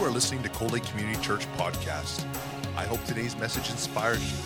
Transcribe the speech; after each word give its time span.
You 0.00 0.06
are 0.06 0.10
listening 0.10 0.42
to 0.44 0.48
Cold 0.48 0.72
Lake 0.72 0.84
Community 0.84 1.20
Church 1.20 1.46
podcast. 1.58 2.24
I 2.74 2.84
hope 2.84 3.04
today's 3.04 3.36
message 3.36 3.68
inspires 3.68 4.32
you. 4.32 4.38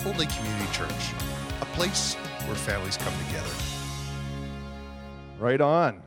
Cold 0.00 0.18
Lake 0.18 0.28
Community 0.30 0.72
Church, 0.72 0.90
a 1.60 1.66
place 1.66 2.14
where 2.46 2.56
families 2.56 2.96
come 2.96 3.14
together. 3.28 3.54
Right 5.38 5.60
on. 5.60 6.02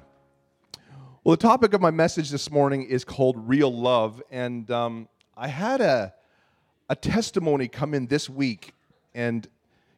Well, 1.24 1.38
the 1.38 1.42
topic 1.42 1.74
of 1.74 1.80
my 1.80 1.92
message 1.92 2.30
this 2.30 2.52
morning 2.52 2.84
is 2.84 3.06
called 3.06 3.48
Real 3.48 3.74
Love. 3.74 4.22
And 4.30 4.70
um, 4.70 5.08
I 5.38 5.48
had 5.48 5.80
a, 5.80 6.14
a 6.90 6.96
testimony 6.96 7.68
come 7.68 7.94
in 7.94 8.08
this 8.08 8.30
week. 8.30 8.74
And, 9.14 9.48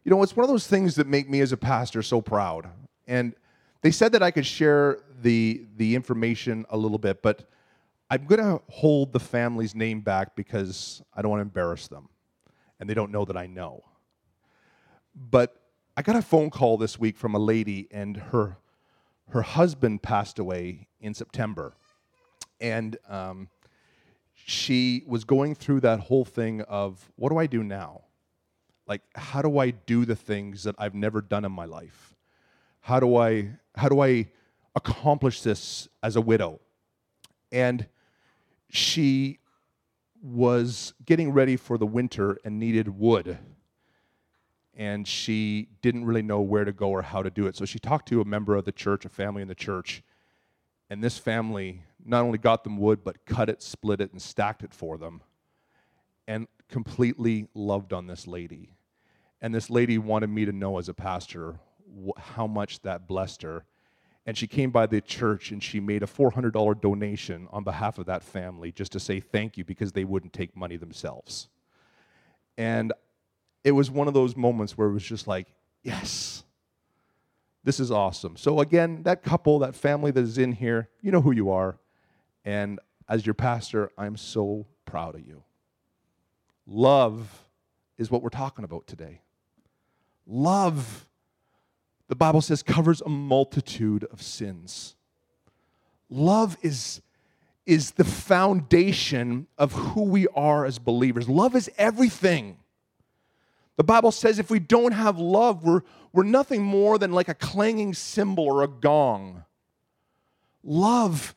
you 0.03 0.09
know, 0.09 0.21
it's 0.23 0.35
one 0.35 0.43
of 0.43 0.49
those 0.49 0.67
things 0.67 0.95
that 0.95 1.07
make 1.07 1.29
me 1.29 1.41
as 1.41 1.51
a 1.51 1.57
pastor 1.57 2.01
so 2.01 2.21
proud. 2.21 2.67
And 3.07 3.33
they 3.81 3.91
said 3.91 4.11
that 4.11 4.21
I 4.21 4.31
could 4.31 4.45
share 4.45 4.99
the, 5.21 5.65
the 5.77 5.95
information 5.95 6.65
a 6.69 6.77
little 6.77 6.97
bit, 6.97 7.21
but 7.21 7.47
I'm 8.09 8.25
going 8.25 8.41
to 8.41 8.61
hold 8.69 9.13
the 9.13 9.19
family's 9.19 9.73
name 9.73 10.01
back 10.01 10.35
because 10.35 11.01
I 11.13 11.21
don't 11.21 11.31
want 11.31 11.39
to 11.39 11.43
embarrass 11.43 11.87
them. 11.87 12.09
And 12.79 12.89
they 12.89 12.93
don't 12.93 13.11
know 13.11 13.25
that 13.25 13.37
I 13.37 13.47
know. 13.47 13.83
But 15.15 15.55
I 15.95 16.01
got 16.01 16.15
a 16.15 16.21
phone 16.21 16.49
call 16.49 16.77
this 16.77 16.97
week 16.99 17.17
from 17.17 17.35
a 17.35 17.39
lady, 17.39 17.87
and 17.91 18.17
her 18.17 18.57
her 19.29 19.41
husband 19.41 20.01
passed 20.01 20.39
away 20.39 20.87
in 20.99 21.13
September, 21.13 21.73
and 22.59 22.97
um, 23.07 23.49
she 24.51 25.03
was 25.07 25.23
going 25.23 25.55
through 25.55 25.79
that 25.81 25.99
whole 25.99 26.25
thing 26.25 26.61
of 26.61 27.11
what 27.15 27.29
do 27.29 27.37
I 27.37 27.47
do 27.47 27.63
now? 27.63 28.01
Like, 28.87 29.01
how 29.15 29.41
do 29.41 29.57
I 29.57 29.71
do 29.71 30.05
the 30.05 30.15
things 30.15 30.63
that 30.63 30.75
I've 30.77 30.93
never 30.93 31.21
done 31.21 31.45
in 31.45 31.51
my 31.51 31.65
life? 31.65 32.15
How 32.81 32.99
do 32.99 33.15
I 33.15 33.51
how 33.75 33.87
do 33.87 34.01
I 34.01 34.29
accomplish 34.75 35.41
this 35.41 35.87
as 36.03 36.15
a 36.15 36.21
widow? 36.21 36.59
And 37.51 37.87
she 38.69 39.39
was 40.21 40.93
getting 41.05 41.31
ready 41.31 41.55
for 41.57 41.77
the 41.77 41.85
winter 41.85 42.37
and 42.43 42.59
needed 42.59 42.87
wood 42.87 43.37
and 44.75 45.07
she 45.07 45.67
didn't 45.81 46.05
really 46.05 46.21
know 46.21 46.41
where 46.41 46.65
to 46.65 46.71
go 46.71 46.89
or 46.89 47.01
how 47.01 47.21
to 47.21 47.29
do 47.29 47.45
it. 47.45 47.55
So 47.55 47.65
she 47.65 47.79
talked 47.79 48.07
to 48.09 48.21
a 48.21 48.25
member 48.25 48.55
of 48.55 48.65
the 48.65 48.71
church, 48.71 49.05
a 49.05 49.09
family 49.09 49.41
in 49.41 49.47
the 49.47 49.55
church, 49.55 50.01
and 50.89 51.03
this 51.03 51.17
family 51.17 51.83
not 52.05 52.23
only 52.23 52.37
got 52.37 52.63
them 52.63 52.77
wood, 52.77 53.03
but 53.03 53.25
cut 53.25 53.49
it, 53.49 53.61
split 53.61 54.01
it, 54.01 54.11
and 54.11 54.21
stacked 54.21 54.63
it 54.63 54.73
for 54.73 54.97
them, 54.97 55.21
and 56.27 56.47
completely 56.69 57.47
loved 57.53 57.93
on 57.93 58.07
this 58.07 58.27
lady. 58.27 58.75
And 59.41 59.53
this 59.53 59.69
lady 59.69 59.97
wanted 59.97 60.29
me 60.29 60.45
to 60.45 60.51
know 60.51 60.77
as 60.77 60.87
a 60.87 60.93
pastor 60.93 61.55
wh- 61.85 62.19
how 62.19 62.47
much 62.47 62.81
that 62.81 63.07
blessed 63.07 63.41
her. 63.41 63.65
And 64.25 64.37
she 64.37 64.45
came 64.45 64.69
by 64.69 64.85
the 64.85 65.01
church 65.01 65.51
and 65.51 65.63
she 65.63 65.79
made 65.79 66.03
a 66.03 66.07
$400 66.07 66.79
donation 66.79 67.47
on 67.51 67.63
behalf 67.63 67.97
of 67.97 68.05
that 68.05 68.21
family 68.21 68.71
just 68.71 68.91
to 68.91 68.99
say 68.99 69.19
thank 69.19 69.57
you 69.57 69.65
because 69.65 69.91
they 69.91 70.03
wouldn't 70.03 70.31
take 70.31 70.55
money 70.55 70.77
themselves. 70.77 71.49
And 72.55 72.93
it 73.63 73.71
was 73.71 73.89
one 73.89 74.07
of 74.07 74.13
those 74.13 74.35
moments 74.35 74.77
where 74.77 74.87
it 74.87 74.93
was 74.93 75.03
just 75.03 75.27
like, 75.27 75.47
yes, 75.81 76.43
this 77.63 77.79
is 77.79 77.91
awesome. 77.91 78.37
So, 78.37 78.59
again, 78.59 79.03
that 79.03 79.23
couple, 79.23 79.59
that 79.59 79.75
family 79.75 80.11
that 80.11 80.23
is 80.23 80.37
in 80.37 80.51
here, 80.51 80.89
you 81.01 81.11
know 81.11 81.21
who 81.21 81.31
you 81.31 81.49
are. 81.49 81.77
And 82.45 82.79
as 83.07 83.25
your 83.25 83.33
pastor, 83.33 83.91
I'm 83.97 84.17
so 84.17 84.65
proud 84.85 85.15
of 85.15 85.25
you. 85.25 85.43
Love 86.65 87.47
is 87.97 88.09
what 88.09 88.21
we're 88.21 88.29
talking 88.29 88.63
about 88.63 88.87
today. 88.87 89.21
Love, 90.25 91.07
the 92.07 92.15
Bible 92.15 92.41
says, 92.41 92.63
covers 92.63 93.01
a 93.01 93.09
multitude 93.09 94.05
of 94.05 94.21
sins. 94.21 94.95
Love 96.09 96.57
is, 96.61 97.01
is 97.65 97.91
the 97.91 98.03
foundation 98.03 99.47
of 99.57 99.73
who 99.73 100.03
we 100.03 100.27
are 100.29 100.65
as 100.65 100.79
believers. 100.79 101.27
Love 101.27 101.55
is 101.55 101.69
everything. 101.77 102.57
The 103.77 103.83
Bible 103.83 104.11
says 104.11 104.39
if 104.39 104.49
we 104.49 104.59
don't 104.59 104.91
have 104.91 105.17
love, 105.17 105.63
we're, 105.63 105.81
we're 106.13 106.23
nothing 106.23 106.61
more 106.61 106.97
than 106.97 107.11
like 107.11 107.29
a 107.29 107.33
clanging 107.33 107.93
cymbal 107.93 108.45
or 108.45 108.63
a 108.63 108.67
gong. 108.67 109.43
Love 110.63 111.35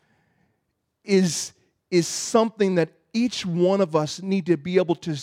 is, 1.04 1.52
is 1.90 2.08
something 2.08 2.76
that 2.76 2.90
each 3.12 3.46
one 3.46 3.80
of 3.80 3.94
us 3.94 4.22
need 4.22 4.46
to 4.46 4.56
be 4.56 4.76
able 4.76 4.96
to, 4.96 5.16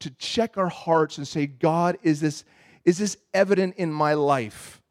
to 0.00 0.10
check 0.18 0.58
our 0.58 0.68
hearts 0.68 1.18
and 1.18 1.26
say, 1.26 1.46
God, 1.46 1.98
is 2.02 2.20
this, 2.20 2.44
is 2.84 2.98
this 2.98 3.16
evident 3.32 3.76
in 3.76 3.92
my 3.92 4.14
life? 4.14 4.82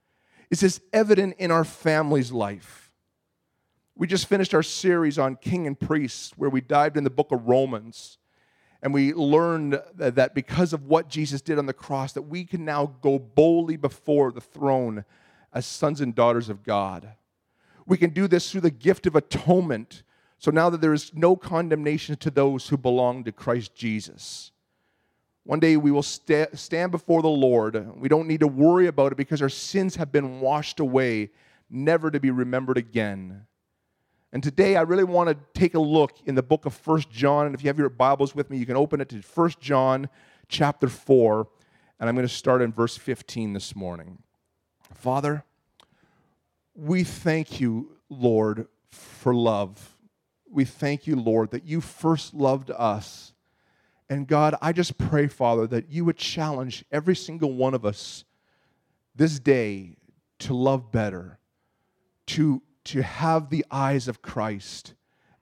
Is 0.50 0.60
this 0.62 0.80
evident 0.94 1.36
in 1.38 1.52
our 1.52 1.64
family's 1.64 2.32
life? 2.32 2.92
We 3.98 4.08
just 4.08 4.28
finished 4.28 4.54
our 4.54 4.64
series 4.64 5.18
on 5.18 5.38
king 5.38 5.68
and 5.68 5.80
priests, 5.80 6.34
where 6.36 6.50
we 6.50 6.62
dived 6.62 6.98
in 6.98 7.04
the 7.04 7.10
book 7.10 7.32
of 7.32 7.48
Romans. 7.48 8.18
And 8.82 8.94
we 8.94 9.14
learned 9.14 9.82
that 9.96 10.36
because 10.36 10.74
of 10.74 10.86
what 10.86 11.10
Jesus 11.10 11.42
did 11.42 11.58
on 11.58 11.66
the 11.66 11.74
cross, 11.74 12.14
that 12.14 12.24
we 12.24 12.46
can 12.46 12.66
now 12.66 12.94
go 13.02 13.18
boldly 13.18 13.78
before 13.78 14.32
the 14.32 14.42
throne 14.42 15.06
as 15.54 15.66
sons 15.66 16.02
and 16.02 16.14
daughters 16.14 16.50
of 16.50 16.62
God. 16.62 17.14
We 17.88 17.98
can 17.98 18.12
do 18.12 18.28
this 18.28 18.52
through 18.52 18.62
the 18.62 18.72
gift 18.72 19.08
of 19.08 19.16
atonement. 19.16 20.04
So 20.38 20.51
now 20.51 20.69
that 20.69 20.81
there 20.81 20.94
is 20.94 21.12
no 21.13 21.35
condemnation 21.35 22.16
to 22.18 22.29
those 22.29 22.68
who 22.68 22.78
belong 22.78 23.23
to 23.23 23.31
Christ 23.31 23.73
Jesus. 23.75 24.51
One 25.44 25.59
day 25.59 25.78
we 25.78 25.91
will 25.91 26.03
sta- 26.03 26.47
stand 26.53 26.91
before 26.91 27.22
the 27.22 27.28
Lord. 27.28 28.00
We 28.00 28.09
don't 28.09 28.28
need 28.28 28.40
to 28.40 28.47
worry 28.47 28.88
about 28.88 29.12
it 29.12 29.16
because 29.16 29.41
our 29.41 29.50
sins 29.50 29.96
have 29.96 30.12
been 30.12 30.40
washed 30.40 30.79
away, 30.79 31.29
never 31.69 32.09
to 32.09 32.19
be 32.19 32.31
remembered 32.31 32.78
again. 32.78 33.46
And 34.34 34.44
today 34.44 34.75
I 34.75 34.81
really 34.81 35.03
want 35.03 35.29
to 35.29 35.38
take 35.59 35.75
a 35.75 35.79
look 35.79 36.18
in 36.25 36.35
the 36.35 36.44
book 36.44 36.66
of 36.66 36.73
First 36.73 37.09
John. 37.09 37.46
And 37.46 37.56
if 37.56 37.63
you 37.63 37.67
have 37.69 37.79
your 37.79 37.90
Bibles 37.90 38.35
with 38.35 38.50
me, 38.50 38.57
you 38.57 38.66
can 38.66 38.75
open 38.75 39.00
it 39.00 39.09
to 39.09 39.22
First 39.22 39.59
John 39.62 40.09
chapter 40.50 40.90
4. 40.90 41.47
And 42.00 42.09
I'm 42.09 42.16
going 42.16 42.28
to 42.28 42.34
start 42.34 42.62
in 42.62 42.73
verse 42.73 42.97
15 42.97 43.53
this 43.53 43.75
morning. 43.75 44.17
Father, 44.94 45.46
we 46.75 47.03
thank 47.03 47.62
you, 47.62 47.97
Lord, 48.09 48.67
for 48.90 49.34
love. 49.34 49.95
We 50.56 50.66
thank 50.66 51.06
you, 51.06 51.16
Lord, 51.16 51.52
that 51.52 51.66
you 51.66 51.82
first 51.82 52.34
loved 52.34 52.72
us. 52.72 53.34
And 54.10 54.28
God, 54.28 54.56
I 54.62 54.72
just 54.72 54.98
pray, 54.98 55.28
Father, 55.28 55.68
that 55.68 55.90
you 55.90 56.06
would 56.06 56.18
challenge 56.18 56.86
every 56.92 57.16
single 57.16 57.54
one 57.54 57.74
of 57.74 57.86
us 57.86 58.24
this 59.16 59.40
day 59.40 59.98
to 60.40 60.54
love 60.54 60.92
better, 60.92 61.40
to 62.28 62.62
to 62.86 63.02
have 63.02 63.50
the 63.50 63.66
eyes 63.70 64.08
of 64.08 64.22
Christ 64.22 64.94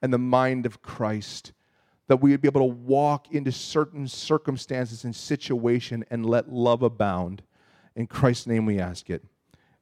and 0.02 0.12
the 0.12 0.18
mind 0.18 0.66
of 0.66 0.82
Christ, 0.82 1.54
that 2.08 2.18
we 2.18 2.32
would 2.32 2.42
be 2.42 2.48
able 2.48 2.62
to 2.62 2.76
walk 2.76 3.32
into 3.32 3.52
certain 3.52 4.08
circumstances 4.08 5.04
and 5.04 5.16
situation 5.16 6.04
and 6.10 6.26
let 6.26 6.52
love 6.52 6.82
abound. 6.82 7.44
In 7.96 8.08
Christ's 8.08 8.48
name 8.48 8.66
we 8.66 8.80
ask 8.80 9.10
it. 9.10 9.24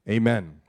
Amen. 0.10 0.60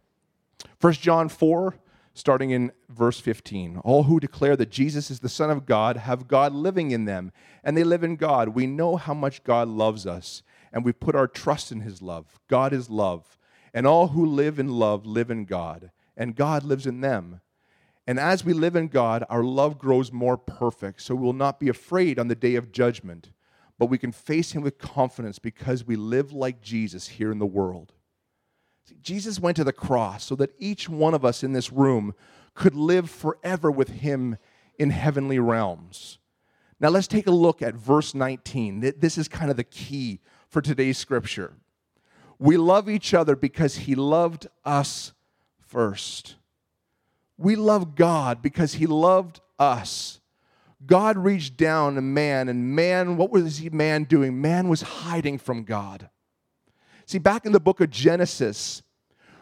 1 0.81 0.93
John 0.95 1.29
4, 1.29 1.75
starting 2.15 2.51
in 2.51 2.73
verse 2.89 3.21
15. 3.21 3.79
All 3.79 4.05
who 4.05 4.21
declare 4.21 4.57
that 4.57 4.71
Jesus 4.71 5.11
is 5.11 5.21
the 5.21 5.29
Son 5.29 5.51
of 5.51 5.67
God 5.67 5.97
have 5.97 6.29
God 6.29 6.53
living 6.53 6.91
in 6.91 7.05
them, 7.05 7.33
and 7.65 7.77
they 7.77 7.85
live 7.85 8.05
in 8.05 8.17
God. 8.17 8.51
We 8.51 8.67
know 8.67 8.97
how 8.97 9.15
much 9.15 9.45
God 9.45 9.69
loves 9.69 10.07
us, 10.07 10.43
and 10.73 10.85
we 10.85 10.93
put 10.93 11.15
our 11.15 11.29
trust 11.29 11.73
in 11.73 11.81
his 11.81 12.03
love. 12.03 12.41
God 12.49 12.73
is 12.73 12.91
love, 12.91 13.39
and 13.73 13.87
all 13.87 14.09
who 14.09 14.27
live 14.27 14.59
in 14.59 14.69
love 14.69 15.07
live 15.07 15.31
in 15.31 15.45
God 15.45 15.91
and 16.17 16.37
God 16.37 16.63
lives 16.65 16.87
in 16.87 17.01
them. 17.01 17.41
And 18.07 18.19
as 18.19 18.45
we 18.45 18.53
live 18.53 18.77
in 18.77 18.89
God, 18.89 19.25
our 19.31 19.45
love 19.45 19.79
grows 19.79 20.13
more 20.13 20.37
perfect, 20.37 21.03
so 21.03 21.15
we 21.15 21.25
will 21.25 21.33
not 21.33 21.61
be 21.61 21.69
afraid 21.69 22.19
on 22.19 22.29
the 22.29 22.35
day 22.35 22.57
of 22.57 22.73
judgment, 22.73 23.31
but 23.79 23.87
we 23.87 23.99
can 23.99 24.13
face 24.13 24.53
Him 24.53 24.63
with 24.63 24.79
confidence 24.79 25.39
because 25.39 25.87
we 25.87 25.97
live 25.97 26.33
like 26.33 26.61
Jesus 26.61 27.09
here 27.09 27.31
in 27.31 27.39
the 27.39 27.47
world. 27.47 27.93
Jesus 29.03 29.41
went 29.41 29.57
to 29.57 29.65
the 29.65 29.73
cross 29.73 30.25
so 30.25 30.35
that 30.37 30.55
each 30.59 30.89
one 30.89 31.15
of 31.15 31.25
us 31.25 31.43
in 31.43 31.53
this 31.53 31.73
room 31.73 32.15
could 32.55 32.75
live 32.75 33.11
forever 33.11 33.71
with 33.71 33.89
Him 33.89 34.37
in 34.79 34.91
heavenly 34.91 35.39
realms. 35.39 36.19
Now 36.81 36.89
let's 36.89 37.07
take 37.07 37.27
a 37.27 37.33
look 37.33 37.63
at 37.63 37.75
verse 37.75 38.15
19. 38.15 38.95
This 38.99 39.17
is 39.17 39.29
kind 39.29 39.51
of 39.51 39.57
the 39.57 39.65
key 39.65 40.21
for 40.49 40.61
today's 40.61 40.99
scripture. 40.99 41.55
We 42.39 42.57
love 42.57 42.91
each 42.91 43.15
other 43.15 43.37
because 43.37 43.77
He 43.77 43.95
loved 43.95 44.49
us 44.65 45.13
first. 45.61 46.37
We 47.39 47.57
love 47.57 47.95
God 47.95 48.43
because 48.43 48.75
He 48.75 48.87
loved 48.87 49.41
us. 49.59 50.21
God 50.87 51.17
reached 51.17 51.57
down 51.57 51.95
to 51.95 52.01
man, 52.01 52.49
and 52.49 52.75
man, 52.75 53.17
what 53.17 53.31
was 53.31 53.59
he 53.59 53.71
man 53.71 54.05
doing? 54.05 54.41
Man 54.41 54.69
was 54.69 54.83
hiding 54.83 55.39
from 55.39 55.63
God. 55.65 56.09
See, 57.13 57.19
back 57.19 57.45
in 57.45 57.53
the 57.53 57.61
book 57.61 57.83
of 57.83 57.91
Genesis, 57.91 58.83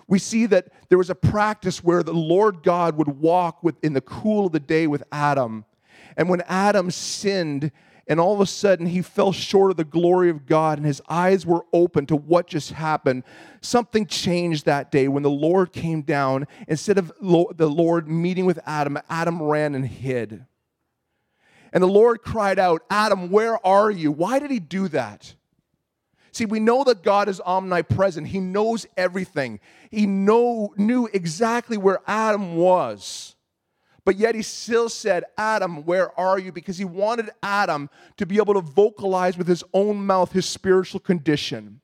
we 0.08 0.18
see 0.18 0.46
that 0.46 0.72
there 0.88 0.98
was 0.98 1.08
a 1.08 1.14
practice 1.14 1.84
where 1.84 2.02
the 2.02 2.12
Lord 2.12 2.64
God 2.64 2.96
would 2.96 3.20
walk 3.20 3.62
with, 3.62 3.76
in 3.84 3.92
the 3.92 4.00
cool 4.00 4.46
of 4.46 4.52
the 4.52 4.58
day 4.58 4.88
with 4.88 5.04
Adam. 5.12 5.64
And 6.16 6.28
when 6.28 6.40
Adam 6.48 6.90
sinned 6.90 7.70
And 8.10 8.18
all 8.18 8.34
of 8.34 8.40
a 8.40 8.46
sudden, 8.46 8.86
he 8.86 9.02
fell 9.02 9.30
short 9.30 9.70
of 9.70 9.76
the 9.76 9.84
glory 9.84 10.30
of 10.30 10.44
God, 10.44 10.78
and 10.78 10.84
his 10.84 11.00
eyes 11.08 11.46
were 11.46 11.64
open 11.72 12.06
to 12.06 12.16
what 12.16 12.48
just 12.48 12.72
happened. 12.72 13.22
Something 13.60 14.04
changed 14.04 14.64
that 14.64 14.90
day 14.90 15.06
when 15.06 15.22
the 15.22 15.30
Lord 15.30 15.72
came 15.72 16.02
down. 16.02 16.48
Instead 16.66 16.98
of 16.98 17.12
the 17.20 17.70
Lord 17.70 18.08
meeting 18.08 18.46
with 18.46 18.58
Adam, 18.66 18.98
Adam 19.08 19.40
ran 19.40 19.76
and 19.76 19.86
hid. 19.86 20.44
And 21.72 21.84
the 21.84 21.88
Lord 21.88 22.22
cried 22.22 22.58
out, 22.58 22.82
Adam, 22.90 23.30
where 23.30 23.64
are 23.64 23.92
you? 23.92 24.10
Why 24.10 24.40
did 24.40 24.50
he 24.50 24.58
do 24.58 24.88
that? 24.88 25.36
See, 26.32 26.44
we 26.44 26.60
know 26.60 26.84
that 26.84 27.02
God 27.02 27.28
is 27.28 27.40
omnipresent. 27.40 28.28
He 28.28 28.40
knows 28.40 28.86
everything. 28.96 29.60
He 29.90 30.06
know, 30.06 30.72
knew 30.76 31.08
exactly 31.12 31.76
where 31.76 32.00
Adam 32.06 32.56
was. 32.56 33.34
But 34.04 34.16
yet 34.16 34.34
he 34.34 34.42
still 34.42 34.88
said, 34.88 35.24
Adam, 35.36 35.84
where 35.84 36.18
are 36.18 36.38
you? 36.38 36.52
Because 36.52 36.78
he 36.78 36.84
wanted 36.84 37.30
Adam 37.42 37.90
to 38.16 38.26
be 38.26 38.38
able 38.38 38.54
to 38.54 38.60
vocalize 38.60 39.36
with 39.36 39.46
his 39.46 39.62
own 39.74 40.06
mouth 40.06 40.32
his 40.32 40.46
spiritual 40.46 41.00
condition. 41.00 41.80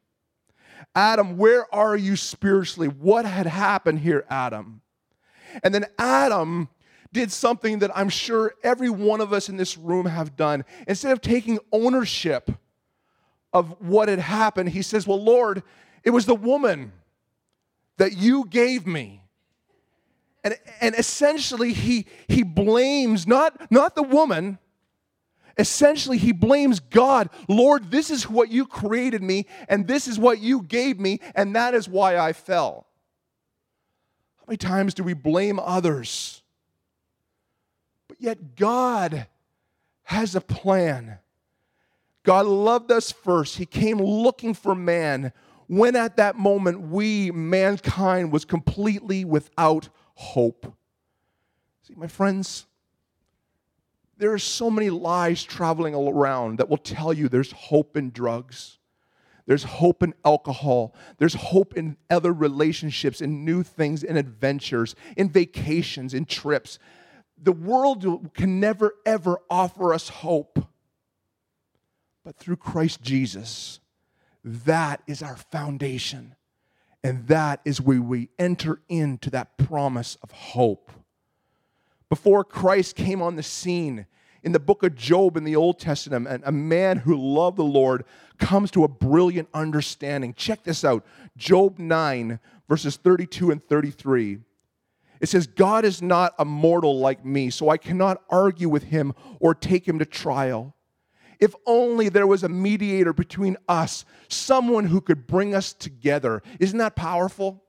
Adam, 0.94 1.36
where 1.36 1.72
are 1.74 1.96
you 1.96 2.16
spiritually? 2.16 2.88
What 2.88 3.26
had 3.26 3.46
happened 3.46 4.00
here, 4.00 4.24
Adam? 4.30 4.80
And 5.62 5.74
then 5.74 5.86
Adam 5.98 6.68
did 7.12 7.30
something 7.30 7.80
that 7.80 7.96
I'm 7.96 8.08
sure 8.08 8.54
every 8.62 8.90
one 8.90 9.20
of 9.20 9.32
us 9.32 9.48
in 9.48 9.56
this 9.56 9.76
room 9.76 10.06
have 10.06 10.36
done. 10.36 10.64
Instead 10.86 11.12
of 11.12 11.20
taking 11.20 11.58
ownership 11.70 12.50
of 13.52 13.80
what 13.80 14.08
had 14.08 14.18
happened, 14.18 14.70
he 14.70 14.82
says, 14.82 15.06
Well, 15.06 15.22
Lord, 15.22 15.62
it 16.04 16.10
was 16.10 16.26
the 16.26 16.34
woman 16.34 16.92
that 17.96 18.16
you 18.16 18.46
gave 18.46 18.86
me. 18.86 19.22
And, 20.44 20.56
and 20.80 20.94
essentially, 20.94 21.72
he, 21.72 22.06
he 22.28 22.42
blames 22.42 23.26
not, 23.26 23.70
not 23.70 23.96
the 23.96 24.02
woman, 24.02 24.58
essentially, 25.58 26.18
he 26.18 26.32
blames 26.32 26.78
God. 26.78 27.30
Lord, 27.48 27.90
this 27.90 28.10
is 28.10 28.28
what 28.28 28.50
you 28.50 28.66
created 28.66 29.22
me, 29.22 29.46
and 29.68 29.88
this 29.88 30.06
is 30.06 30.18
what 30.18 30.38
you 30.38 30.62
gave 30.62 31.00
me, 31.00 31.20
and 31.34 31.56
that 31.56 31.74
is 31.74 31.88
why 31.88 32.16
I 32.16 32.32
fell. 32.32 32.86
How 34.38 34.44
many 34.46 34.58
times 34.58 34.94
do 34.94 35.02
we 35.02 35.14
blame 35.14 35.58
others? 35.58 36.42
But 38.06 38.20
yet, 38.20 38.54
God 38.54 39.26
has 40.04 40.36
a 40.36 40.40
plan. 40.40 41.18
God 42.26 42.46
loved 42.46 42.90
us 42.90 43.12
first. 43.12 43.56
He 43.56 43.66
came 43.66 43.98
looking 43.98 44.52
for 44.52 44.74
man 44.74 45.32
when 45.68 45.94
at 45.94 46.16
that 46.16 46.36
moment 46.36 46.80
we, 46.80 47.30
mankind, 47.30 48.32
was 48.32 48.44
completely 48.44 49.24
without 49.24 49.88
hope. 50.14 50.74
See, 51.82 51.94
my 51.96 52.08
friends, 52.08 52.66
there 54.18 54.32
are 54.32 54.38
so 54.38 54.70
many 54.70 54.90
lies 54.90 55.44
traveling 55.44 55.94
around 55.94 56.58
that 56.58 56.68
will 56.68 56.78
tell 56.78 57.12
you 57.12 57.28
there's 57.28 57.52
hope 57.52 57.96
in 57.96 58.10
drugs. 58.10 58.78
There's 59.46 59.62
hope 59.62 60.02
in 60.02 60.12
alcohol. 60.24 60.96
There's 61.18 61.34
hope 61.34 61.76
in 61.76 61.96
other 62.10 62.32
relationships, 62.32 63.20
in 63.20 63.44
new 63.44 63.62
things, 63.62 64.02
in 64.02 64.16
adventures, 64.16 64.96
in 65.16 65.30
vacations, 65.30 66.12
in 66.12 66.24
trips. 66.24 66.80
The 67.40 67.52
world 67.52 68.34
can 68.34 68.58
never, 68.58 68.94
ever 69.04 69.38
offer 69.48 69.94
us 69.94 70.08
hope. 70.08 70.66
But 72.26 72.38
through 72.38 72.56
Christ 72.56 73.02
Jesus, 73.02 73.78
that 74.42 75.00
is 75.06 75.22
our 75.22 75.36
foundation. 75.36 76.34
And 77.04 77.28
that 77.28 77.60
is 77.64 77.80
where 77.80 78.02
we 78.02 78.30
enter 78.36 78.80
into 78.88 79.30
that 79.30 79.56
promise 79.56 80.18
of 80.24 80.32
hope. 80.32 80.90
Before 82.08 82.42
Christ 82.42 82.96
came 82.96 83.22
on 83.22 83.36
the 83.36 83.44
scene, 83.44 84.06
in 84.42 84.50
the 84.50 84.58
book 84.58 84.82
of 84.82 84.96
Job 84.96 85.36
in 85.36 85.44
the 85.44 85.54
Old 85.54 85.78
Testament, 85.78 86.42
a 86.44 86.50
man 86.50 86.96
who 86.96 87.14
loved 87.14 87.58
the 87.58 87.62
Lord 87.62 88.04
comes 88.38 88.72
to 88.72 88.82
a 88.82 88.88
brilliant 88.88 89.48
understanding. 89.54 90.34
Check 90.34 90.64
this 90.64 90.84
out 90.84 91.06
Job 91.36 91.78
9, 91.78 92.40
verses 92.68 92.96
32 92.96 93.52
and 93.52 93.64
33. 93.64 94.38
It 95.20 95.28
says, 95.28 95.46
God 95.46 95.84
is 95.84 96.02
not 96.02 96.34
a 96.40 96.44
mortal 96.44 96.98
like 96.98 97.24
me, 97.24 97.50
so 97.50 97.68
I 97.68 97.76
cannot 97.76 98.24
argue 98.28 98.68
with 98.68 98.82
him 98.82 99.14
or 99.38 99.54
take 99.54 99.86
him 99.86 100.00
to 100.00 100.04
trial. 100.04 100.75
If 101.40 101.54
only 101.66 102.08
there 102.08 102.26
was 102.26 102.42
a 102.42 102.48
mediator 102.48 103.12
between 103.12 103.56
us, 103.68 104.04
someone 104.28 104.86
who 104.86 105.00
could 105.00 105.26
bring 105.26 105.54
us 105.54 105.72
together. 105.72 106.42
Isn't 106.58 106.78
that 106.78 106.96
powerful? 106.96 107.62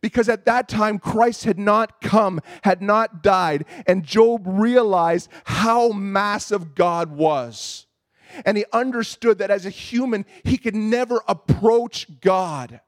Because 0.00 0.28
at 0.28 0.46
that 0.46 0.68
time, 0.68 0.98
Christ 0.98 1.44
had 1.44 1.58
not 1.58 2.00
come, 2.00 2.40
had 2.62 2.80
not 2.80 3.22
died, 3.22 3.66
and 3.86 4.02
Job 4.02 4.42
realized 4.46 5.28
how 5.44 5.90
massive 5.90 6.74
God 6.74 7.10
was. 7.10 7.86
And 8.44 8.56
he 8.56 8.64
understood 8.72 9.38
that 9.38 9.50
as 9.50 9.66
a 9.66 9.70
human, 9.70 10.24
he 10.44 10.56
could 10.56 10.76
never 10.76 11.20
approach 11.28 12.20
God 12.20 12.80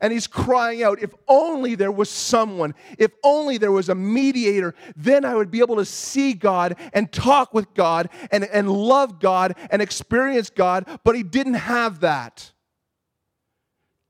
and 0.00 0.12
he's 0.12 0.26
crying 0.26 0.82
out, 0.82 1.02
If 1.02 1.14
only 1.28 1.74
there 1.74 1.92
was 1.92 2.10
someone, 2.10 2.74
if 2.98 3.12
only 3.22 3.58
there 3.58 3.72
was 3.72 3.88
a 3.88 3.94
mediator, 3.94 4.74
then 4.96 5.24
I 5.24 5.34
would 5.34 5.50
be 5.50 5.60
able 5.60 5.76
to 5.76 5.84
see 5.84 6.32
God 6.32 6.76
and 6.92 7.10
talk 7.12 7.54
with 7.54 7.72
God 7.74 8.08
and, 8.30 8.44
and 8.44 8.70
love 8.70 9.20
God 9.20 9.56
and 9.70 9.80
experience 9.82 10.50
God. 10.50 10.86
But 11.04 11.16
he 11.16 11.22
didn't 11.22 11.54
have 11.54 12.00
that. 12.00 12.52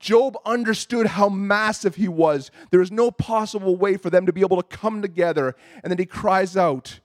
Job 0.05 0.37
understood 0.45 1.07
how 1.07 1.31
massive 1.31 1.95
he 1.95 2.09
was. 2.09 2.51
There 2.71 2.83
is 2.83 2.93
no 2.93 3.11
possible 3.11 3.75
way 3.75 3.97
for 3.97 4.11
them 4.11 4.27
to 4.27 4.35
be 4.35 4.43
able 4.43 4.61
to 4.61 4.77
come 4.77 5.01
together. 5.01 5.57
And 5.83 5.91
then 5.91 5.99
he 5.99 6.05
cries 6.05 6.59
out 6.59 7.01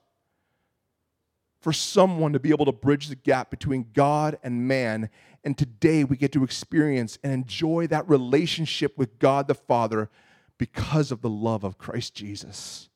for 1.60 1.74
someone 1.74 2.34
to 2.34 2.40
be 2.40 2.50
able 2.50 2.66
to 2.66 2.72
bridge 2.72 3.08
the 3.08 3.16
gap 3.16 3.50
between 3.50 3.88
God 3.94 4.38
and 4.44 4.68
man. 4.68 5.10
And 5.44 5.58
today 5.58 6.04
we 6.04 6.18
get 6.18 6.32
to 6.34 6.44
experience 6.44 7.20
and 7.24 7.34
enjoy 7.34 7.88
that 7.88 8.08
relationship 8.08 8.98
with 8.98 9.20
God 9.20 9.48
the 9.48 9.56
Father 9.56 10.10
because 10.58 11.12
of 11.12 11.22
the 11.22 11.30
love 11.30 11.64
of 11.64 11.78
Christ 11.78 12.16
Jesus. 12.16 12.90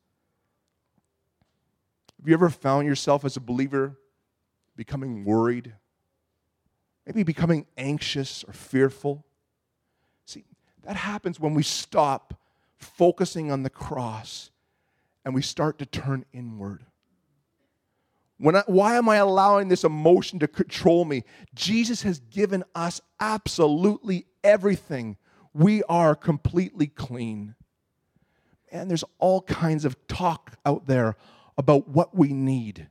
Have 2.20 2.28
you 2.28 2.34
ever 2.34 2.50
found 2.50 2.88
yourself 2.88 3.26
as 3.26 3.36
a 3.36 3.42
believer 3.42 3.98
becoming 4.78 5.26
worried? 5.26 5.74
Maybe 7.06 7.24
becoming 7.24 7.66
anxious 7.78 8.46
or 8.48 8.54
fearful? 8.54 9.26
See, 10.26 10.46
that 10.84 10.96
happens 10.96 11.38
when 11.38 11.54
we 11.54 11.64
stop 11.64 12.40
focusing 12.78 13.52
on 13.52 13.64
the 13.64 13.70
cross 13.70 14.52
and 15.26 15.36
we 15.36 15.42
start 15.42 15.80
to 15.80 15.86
turn 15.86 16.24
inward. 16.32 16.86
When 18.44 18.58
I, 18.58 18.64
why 18.66 18.98
am 18.98 19.08
I 19.08 19.16
allowing 19.16 19.70
this 19.70 19.86
emotion 19.86 20.38
to 20.40 20.50
control 20.50 21.06
me? 21.06 21.24
Jesus 21.56 22.02
has 22.02 22.20
given 22.20 22.66
us 22.76 23.00
absolutely 23.22 24.26
everything. 24.44 25.16
We 25.54 25.82
are 25.84 26.14
completely 26.14 26.88
clean. 26.88 27.56
And 28.70 28.90
there's 28.90 29.06
all 29.18 29.44
kinds 29.44 29.86
of 29.86 29.96
talk 30.10 30.58
out 30.66 30.88
there 30.88 31.16
about 31.58 31.88
what 31.88 32.14
we 32.14 32.34
need. 32.34 32.90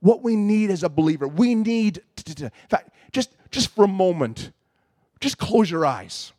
What 0.00 0.24
we 0.24 0.34
need 0.34 0.72
as 0.72 0.82
a 0.82 0.88
believer. 0.88 1.28
We 1.28 1.54
need, 1.54 2.02
in 2.26 2.50
fact, 2.68 2.90
just, 3.12 3.36
just 3.52 3.68
for 3.68 3.84
a 3.84 3.88
moment, 3.88 4.50
just 5.20 5.38
close 5.38 5.70
your 5.70 5.86
eyes. 5.86 6.32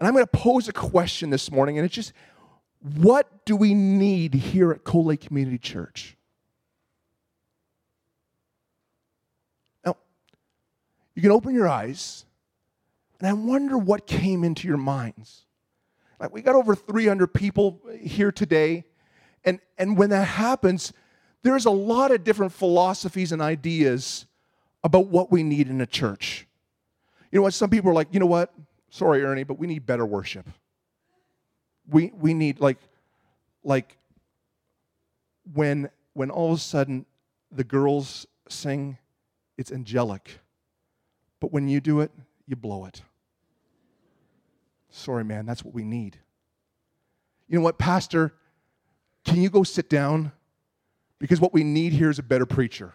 And 0.00 0.08
I'm 0.08 0.14
going 0.14 0.24
to 0.24 0.30
pose 0.30 0.66
a 0.66 0.72
question 0.72 1.28
this 1.28 1.50
morning, 1.50 1.76
and 1.76 1.84
it's 1.84 1.94
just 1.94 2.14
what 2.84 3.46
do 3.46 3.56
we 3.56 3.72
need 3.72 4.34
here 4.34 4.70
at 4.70 4.84
Cold 4.84 5.06
Lake 5.06 5.22
Community 5.22 5.56
Church? 5.56 6.18
Now, 9.86 9.96
you 11.14 11.22
can 11.22 11.30
open 11.30 11.54
your 11.54 11.66
eyes, 11.66 12.26
and 13.18 13.26
I 13.26 13.32
wonder 13.32 13.78
what 13.78 14.06
came 14.06 14.44
into 14.44 14.68
your 14.68 14.76
minds. 14.76 15.46
Like 16.20 16.30
we 16.30 16.42
got 16.42 16.56
over 16.56 16.74
300 16.74 17.28
people 17.28 17.80
here 17.98 18.30
today, 18.30 18.84
and, 19.46 19.60
and 19.78 19.96
when 19.96 20.10
that 20.10 20.26
happens, 20.26 20.92
there's 21.42 21.64
a 21.64 21.70
lot 21.70 22.10
of 22.10 22.22
different 22.22 22.52
philosophies 22.52 23.32
and 23.32 23.40
ideas 23.40 24.26
about 24.82 25.06
what 25.06 25.32
we 25.32 25.42
need 25.42 25.68
in 25.68 25.80
a 25.80 25.86
church. 25.86 26.46
You 27.32 27.38
know 27.38 27.44
what? 27.44 27.54
Some 27.54 27.70
people 27.70 27.90
are 27.90 27.94
like, 27.94 28.08
you 28.12 28.20
know 28.20 28.26
what? 28.26 28.52
Sorry, 28.90 29.24
Ernie, 29.24 29.44
but 29.44 29.58
we 29.58 29.66
need 29.66 29.86
better 29.86 30.04
worship 30.04 30.46
we 31.88 32.12
we 32.18 32.34
need 32.34 32.60
like 32.60 32.78
like 33.62 33.96
when 35.52 35.90
when 36.14 36.30
all 36.30 36.52
of 36.52 36.58
a 36.58 36.60
sudden 36.60 37.06
the 37.52 37.64
girls 37.64 38.26
sing 38.48 38.98
it's 39.56 39.70
angelic. 39.70 40.40
But 41.40 41.52
when 41.52 41.68
you 41.68 41.80
do 41.80 42.00
it 42.00 42.10
you 42.46 42.56
blow 42.56 42.84
it. 42.86 43.02
Sorry 44.90 45.24
man 45.24 45.46
that's 45.46 45.64
what 45.64 45.74
we 45.74 45.84
need. 45.84 46.18
You 47.48 47.58
know 47.58 47.64
what 47.64 47.78
pastor? 47.78 48.34
Can 49.24 49.40
you 49.42 49.50
go 49.50 49.62
sit 49.62 49.88
down? 49.88 50.32
Because 51.18 51.40
what 51.40 51.54
we 51.54 51.64
need 51.64 51.92
here 51.92 52.10
is 52.10 52.18
a 52.18 52.22
better 52.22 52.46
preacher. 52.46 52.92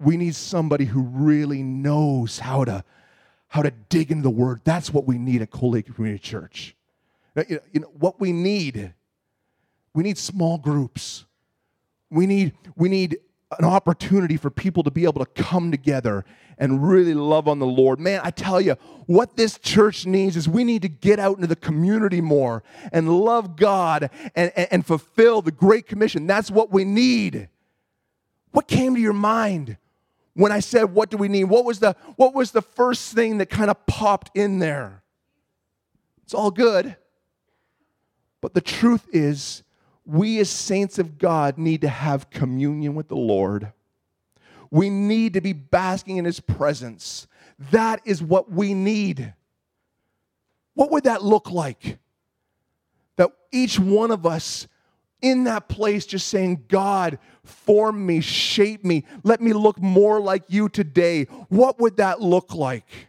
We 0.00 0.16
need 0.16 0.34
somebody 0.34 0.84
who 0.84 1.02
really 1.02 1.62
knows 1.62 2.38
how 2.38 2.64
to 2.64 2.84
how 3.48 3.62
to 3.62 3.70
dig 3.70 4.10
into 4.10 4.22
the 4.22 4.30
word. 4.30 4.60
That's 4.64 4.92
what 4.92 5.06
we 5.06 5.18
need 5.18 5.40
at 5.42 5.62
Lake 5.62 5.94
Community 5.94 6.22
Church 6.22 6.76
Uh, 7.36 7.44
you 7.72 7.80
know, 7.80 7.90
what 7.98 8.20
we 8.20 8.32
need, 8.32 8.94
we 9.94 10.02
need 10.02 10.18
small 10.18 10.58
groups. 10.58 11.24
we 12.10 12.26
need, 12.26 12.54
we 12.76 12.88
need 12.88 13.18
an 13.58 13.64
opportunity 13.64 14.36
for 14.36 14.50
people 14.50 14.82
to 14.82 14.90
be 14.90 15.04
able 15.04 15.24
to 15.24 15.42
come 15.42 15.70
together 15.70 16.24
and 16.58 16.86
really 16.86 17.14
love 17.14 17.48
on 17.48 17.58
the 17.58 17.66
Lord. 17.66 17.98
Man, 17.98 18.20
I 18.22 18.30
tell 18.30 18.60
you, 18.60 18.76
what 19.06 19.36
this 19.36 19.58
church 19.58 20.04
needs 20.04 20.36
is 20.36 20.48
we 20.48 20.64
need 20.64 20.82
to 20.82 20.88
get 20.88 21.18
out 21.18 21.36
into 21.36 21.46
the 21.46 21.56
community 21.56 22.20
more 22.20 22.62
and 22.92 23.08
love 23.08 23.56
God 23.56 24.10
and, 24.34 24.52
and, 24.54 24.68
and 24.70 24.86
fulfill 24.86 25.40
the 25.40 25.52
Great 25.52 25.86
Commission. 25.86 26.26
That's 26.26 26.50
what 26.50 26.70
we 26.70 26.84
need. 26.84 27.48
What 28.50 28.66
came 28.66 28.94
to 28.94 29.00
your 29.00 29.12
mind 29.12 29.76
when 30.34 30.52
I 30.52 30.60
said, 30.60 30.92
What 30.92 31.10
do 31.10 31.16
we 31.16 31.28
need? 31.28 31.44
What 31.44 31.64
was 31.64 31.78
the, 31.78 31.96
what 32.16 32.34
was 32.34 32.50
the 32.50 32.62
first 32.62 33.14
thing 33.14 33.38
that 33.38 33.46
kind 33.46 33.70
of 33.70 33.86
popped 33.86 34.36
in 34.36 34.58
there? 34.58 35.02
It's 36.24 36.34
all 36.34 36.50
good. 36.50 36.96
But 38.40 38.54
the 38.54 38.60
truth 38.60 39.06
is, 39.12 39.62
we 40.04 40.38
as 40.38 40.48
saints 40.48 40.98
of 40.98 41.18
God 41.18 41.58
need 41.58 41.82
to 41.82 41.88
have 41.88 42.30
communion 42.30 42.94
with 42.94 43.08
the 43.08 43.16
Lord. 43.16 43.72
We 44.70 44.90
need 44.90 45.34
to 45.34 45.40
be 45.40 45.52
basking 45.52 46.16
in 46.16 46.24
His 46.24 46.40
presence. 46.40 47.26
That 47.70 48.00
is 48.04 48.22
what 48.22 48.50
we 48.50 48.74
need. 48.74 49.34
What 50.74 50.90
would 50.92 51.04
that 51.04 51.22
look 51.22 51.50
like? 51.50 51.98
That 53.16 53.30
each 53.50 53.78
one 53.78 54.10
of 54.10 54.24
us 54.24 54.68
in 55.20 55.44
that 55.44 55.68
place 55.68 56.06
just 56.06 56.28
saying, 56.28 56.64
God, 56.68 57.18
form 57.42 58.06
me, 58.06 58.20
shape 58.20 58.84
me, 58.84 59.04
let 59.24 59.40
me 59.40 59.52
look 59.52 59.80
more 59.80 60.20
like 60.20 60.44
you 60.48 60.68
today. 60.68 61.24
What 61.48 61.80
would 61.80 61.96
that 61.96 62.20
look 62.20 62.54
like? 62.54 63.07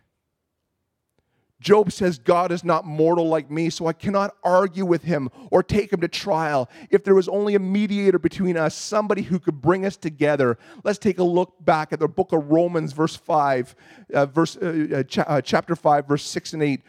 Job 1.61 1.91
says, 1.91 2.17
God 2.19 2.53
is 2.53 2.63
not 2.63 2.85
mortal 2.85 3.27
like 3.27 3.51
me, 3.51 3.69
so 3.69 3.87
I 3.87 3.93
cannot 3.93 4.33
argue 4.43 4.85
with 4.85 5.03
him 5.03 5.29
or 5.51 5.61
take 5.61 5.91
him 5.91 5.99
to 5.99 6.07
trial. 6.07 6.69
If 6.89 7.03
there 7.03 7.15
was 7.15 7.27
only 7.27 7.55
a 7.55 7.59
mediator 7.59 8.17
between 8.17 8.55
us, 8.55 8.73
somebody 8.73 9.23
who 9.23 9.39
could 9.39 9.61
bring 9.61 9.85
us 9.85 9.97
together. 9.97 10.57
Let's 10.85 10.99
take 10.99 11.19
a 11.19 11.23
look 11.23 11.53
back 11.59 11.91
at 11.91 11.99
the 11.99 12.07
book 12.07 12.31
of 12.31 12.49
Romans, 12.49 12.93
verse 12.93 13.15
5, 13.15 13.75
uh, 14.13 14.25
verse, 14.27 14.55
uh, 14.55 14.87
uh 14.95 15.03
cha- 15.03 15.23
uh, 15.23 15.41
chapter 15.41 15.75
5, 15.75 16.07
verse 16.07 16.23
6 16.23 16.53
and 16.53 16.63
8. 16.63 16.81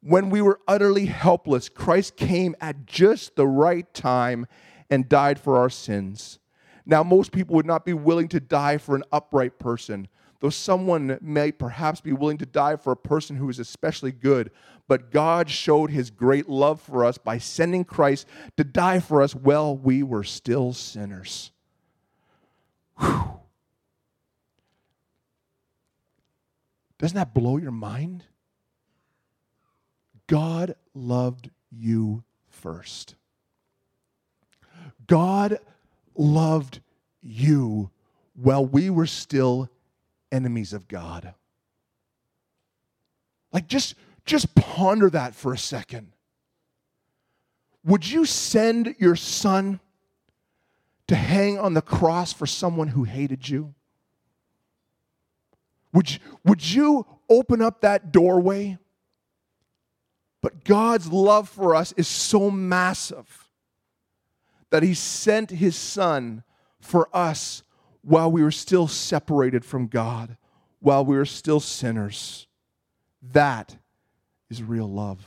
When 0.00 0.30
we 0.30 0.42
were 0.42 0.60
utterly 0.68 1.06
helpless, 1.06 1.68
Christ 1.68 2.16
came 2.16 2.54
at 2.60 2.86
just 2.86 3.34
the 3.34 3.48
right 3.48 3.92
time 3.94 4.46
and 4.90 5.08
died 5.08 5.40
for 5.40 5.58
our 5.58 5.70
sins. 5.70 6.38
Now, 6.86 7.02
most 7.02 7.32
people 7.32 7.56
would 7.56 7.66
not 7.66 7.84
be 7.84 7.94
willing 7.94 8.28
to 8.28 8.38
die 8.38 8.78
for 8.78 8.94
an 8.94 9.02
upright 9.10 9.58
person 9.58 10.06
though 10.44 10.50
someone 10.50 11.16
may 11.22 11.50
perhaps 11.50 12.02
be 12.02 12.12
willing 12.12 12.36
to 12.36 12.44
die 12.44 12.76
for 12.76 12.92
a 12.92 12.96
person 12.96 13.34
who 13.34 13.48
is 13.48 13.58
especially 13.58 14.12
good, 14.12 14.50
but 14.86 15.10
God 15.10 15.48
showed 15.48 15.90
his 15.90 16.10
great 16.10 16.50
love 16.50 16.82
for 16.82 17.02
us 17.02 17.16
by 17.16 17.38
sending 17.38 17.82
Christ 17.82 18.26
to 18.58 18.62
die 18.62 19.00
for 19.00 19.22
us 19.22 19.34
while 19.34 19.74
we 19.74 20.02
were 20.02 20.22
still 20.22 20.74
sinners. 20.74 21.50
Whew. 23.00 23.40
Doesn't 26.98 27.16
that 27.16 27.32
blow 27.32 27.56
your 27.56 27.72
mind? 27.72 28.24
God 30.26 30.74
loved 30.92 31.48
you 31.70 32.22
first. 32.50 33.14
God 35.06 35.58
loved 36.14 36.80
you 37.22 37.88
while 38.34 38.66
we 38.66 38.90
were 38.90 39.06
still 39.06 39.70
enemies 40.32 40.72
of 40.72 40.88
God. 40.88 41.34
Like 43.52 43.66
just 43.66 43.94
just 44.24 44.54
ponder 44.54 45.10
that 45.10 45.34
for 45.34 45.52
a 45.52 45.58
second. 45.58 46.12
Would 47.84 48.10
you 48.10 48.24
send 48.24 48.94
your 48.98 49.16
son 49.16 49.80
to 51.06 51.14
hang 51.14 51.58
on 51.58 51.74
the 51.74 51.82
cross 51.82 52.32
for 52.32 52.46
someone 52.46 52.88
who 52.88 53.04
hated 53.04 53.48
you? 53.48 53.74
Would 55.92 56.10
you, 56.10 56.18
would 56.44 56.70
you 56.72 57.06
open 57.28 57.60
up 57.60 57.82
that 57.82 58.10
doorway? 58.10 58.78
But 60.40 60.64
God's 60.64 61.12
love 61.12 61.48
for 61.48 61.74
us 61.74 61.92
is 61.92 62.08
so 62.08 62.50
massive 62.50 63.48
that 64.70 64.82
He 64.82 64.94
sent 64.94 65.50
His 65.50 65.76
Son 65.76 66.42
for 66.80 67.08
us 67.12 67.62
while 68.04 68.30
we 68.30 68.42
were 68.42 68.50
still 68.50 68.86
separated 68.86 69.64
from 69.64 69.86
God, 69.86 70.36
while 70.80 71.04
we 71.04 71.16
were 71.16 71.24
still 71.24 71.60
sinners. 71.60 72.46
That 73.22 73.76
is 74.50 74.62
real 74.62 74.90
love. 74.90 75.24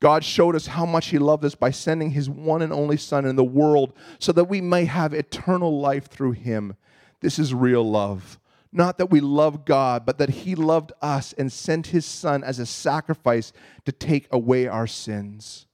God 0.00 0.22
showed 0.22 0.54
us 0.54 0.66
how 0.66 0.86
much 0.86 1.08
He 1.08 1.18
loved 1.18 1.44
us 1.44 1.54
by 1.54 1.70
sending 1.70 2.10
His 2.10 2.30
one 2.30 2.62
and 2.62 2.72
only 2.72 2.96
Son 2.96 3.24
in 3.24 3.36
the 3.36 3.44
world 3.44 3.92
so 4.18 4.30
that 4.32 4.44
we 4.44 4.60
may 4.60 4.84
have 4.84 5.12
eternal 5.12 5.80
life 5.80 6.06
through 6.06 6.32
Him. 6.32 6.76
This 7.20 7.38
is 7.38 7.52
real 7.52 7.88
love. 7.88 8.38
Not 8.70 8.98
that 8.98 9.10
we 9.10 9.20
love 9.20 9.64
God, 9.64 10.04
but 10.04 10.18
that 10.18 10.28
He 10.28 10.54
loved 10.54 10.92
us 11.00 11.32
and 11.32 11.50
sent 11.50 11.88
His 11.88 12.04
Son 12.04 12.44
as 12.44 12.58
a 12.58 12.66
sacrifice 12.66 13.52
to 13.86 13.92
take 13.92 14.28
away 14.30 14.68
our 14.68 14.86
sins. 14.86 15.66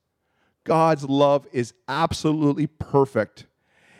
God's 0.62 1.04
love 1.04 1.46
is 1.52 1.74
absolutely 1.88 2.66
perfect. 2.66 3.46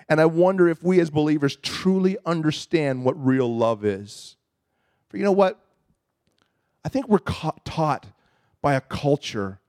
And 0.08 0.20
I 0.20 0.26
wonder 0.26 0.68
if 0.68 0.82
we 0.82 1.00
as 1.00 1.10
believers 1.10 1.56
truly 1.56 2.16
understand 2.26 3.04
what 3.04 3.22
real 3.24 3.54
love 3.54 3.84
is. 3.84 4.36
For 5.08 5.16
you 5.16 5.24
know 5.24 5.32
what? 5.32 5.60
I 6.84 6.88
think 6.88 7.08
we're 7.08 7.18
taught 7.18 8.06
by 8.60 8.74
a 8.74 8.80
culture 8.80 9.60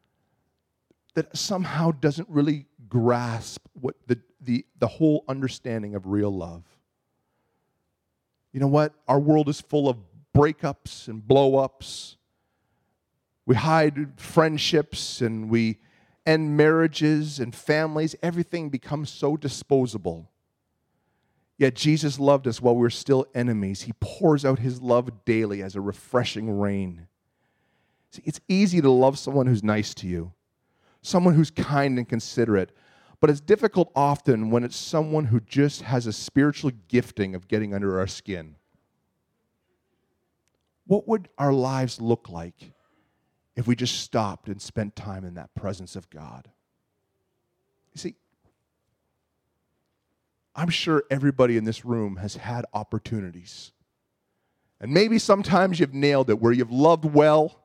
that 1.13 1.35
somehow 1.35 1.91
doesn't 1.91 2.27
really 2.29 2.65
grasp 2.89 3.65
what 3.73 3.95
the, 4.07 4.19
the, 4.41 4.65
the 4.79 4.87
whole 4.87 5.23
understanding 5.27 5.95
of 5.95 6.07
real 6.07 6.31
love. 6.31 6.63
You 8.51 8.59
know 8.59 8.67
what? 8.67 8.93
Our 9.07 9.19
world 9.19 9.49
is 9.49 9.61
full 9.61 9.89
of 9.89 9.97
breakups 10.35 11.07
and 11.07 11.25
blow 11.25 11.57
ups. 11.57 12.17
We 13.45 13.55
hide 13.55 14.19
friendships 14.19 15.21
and 15.21 15.49
we 15.49 15.79
and 16.25 16.57
marriages 16.57 17.39
and 17.39 17.53
families, 17.53 18.15
everything 18.23 18.69
becomes 18.69 19.09
so 19.09 19.37
disposable. 19.37 20.29
Yet 21.57 21.75
Jesus 21.75 22.19
loved 22.19 22.47
us 22.47 22.61
while 22.61 22.75
we 22.75 22.81
were 22.81 22.89
still 22.89 23.25
enemies. 23.33 23.83
He 23.83 23.93
pours 23.99 24.43
out 24.43 24.59
his 24.59 24.81
love 24.81 25.23
daily 25.23 25.61
as 25.61 25.75
a 25.75 25.81
refreshing 25.81 26.59
rain. 26.59 27.07
See, 28.11 28.23
it's 28.25 28.41
easy 28.49 28.81
to 28.81 28.89
love 28.89 29.17
someone 29.17 29.47
who's 29.47 29.63
nice 29.63 29.93
to 29.95 30.07
you, 30.07 30.33
someone 31.01 31.35
who's 31.35 31.51
kind 31.51 31.97
and 31.97 32.07
considerate, 32.07 32.71
but 33.21 33.29
it's 33.29 33.39
difficult 33.41 33.91
often 33.95 34.49
when 34.49 34.63
it's 34.63 34.75
someone 34.75 35.25
who 35.25 35.39
just 35.39 35.83
has 35.83 36.07
a 36.07 36.13
spiritual 36.13 36.71
gifting 36.87 37.35
of 37.35 37.47
getting 37.47 37.73
under 37.73 37.99
our 37.99 38.07
skin. 38.07 38.55
What 40.87 41.07
would 41.07 41.29
our 41.37 41.53
lives 41.53 42.01
look 42.01 42.29
like 42.29 42.73
if 43.55 43.67
we 43.67 43.75
just 43.75 44.01
stopped 44.01 44.47
and 44.47 44.61
spent 44.61 44.95
time 44.95 45.23
in 45.23 45.35
that 45.35 45.53
presence 45.55 45.95
of 45.95 46.09
God. 46.09 46.49
You 47.93 47.99
see, 47.99 48.15
I'm 50.55 50.69
sure 50.69 51.03
everybody 51.09 51.57
in 51.57 51.63
this 51.63 51.85
room 51.85 52.17
has 52.17 52.35
had 52.35 52.65
opportunities. 52.73 53.71
And 54.79 54.93
maybe 54.93 55.19
sometimes 55.19 55.79
you've 55.79 55.93
nailed 55.93 56.29
it 56.29 56.39
where 56.39 56.51
you've 56.51 56.71
loved 56.71 57.05
well. 57.05 57.61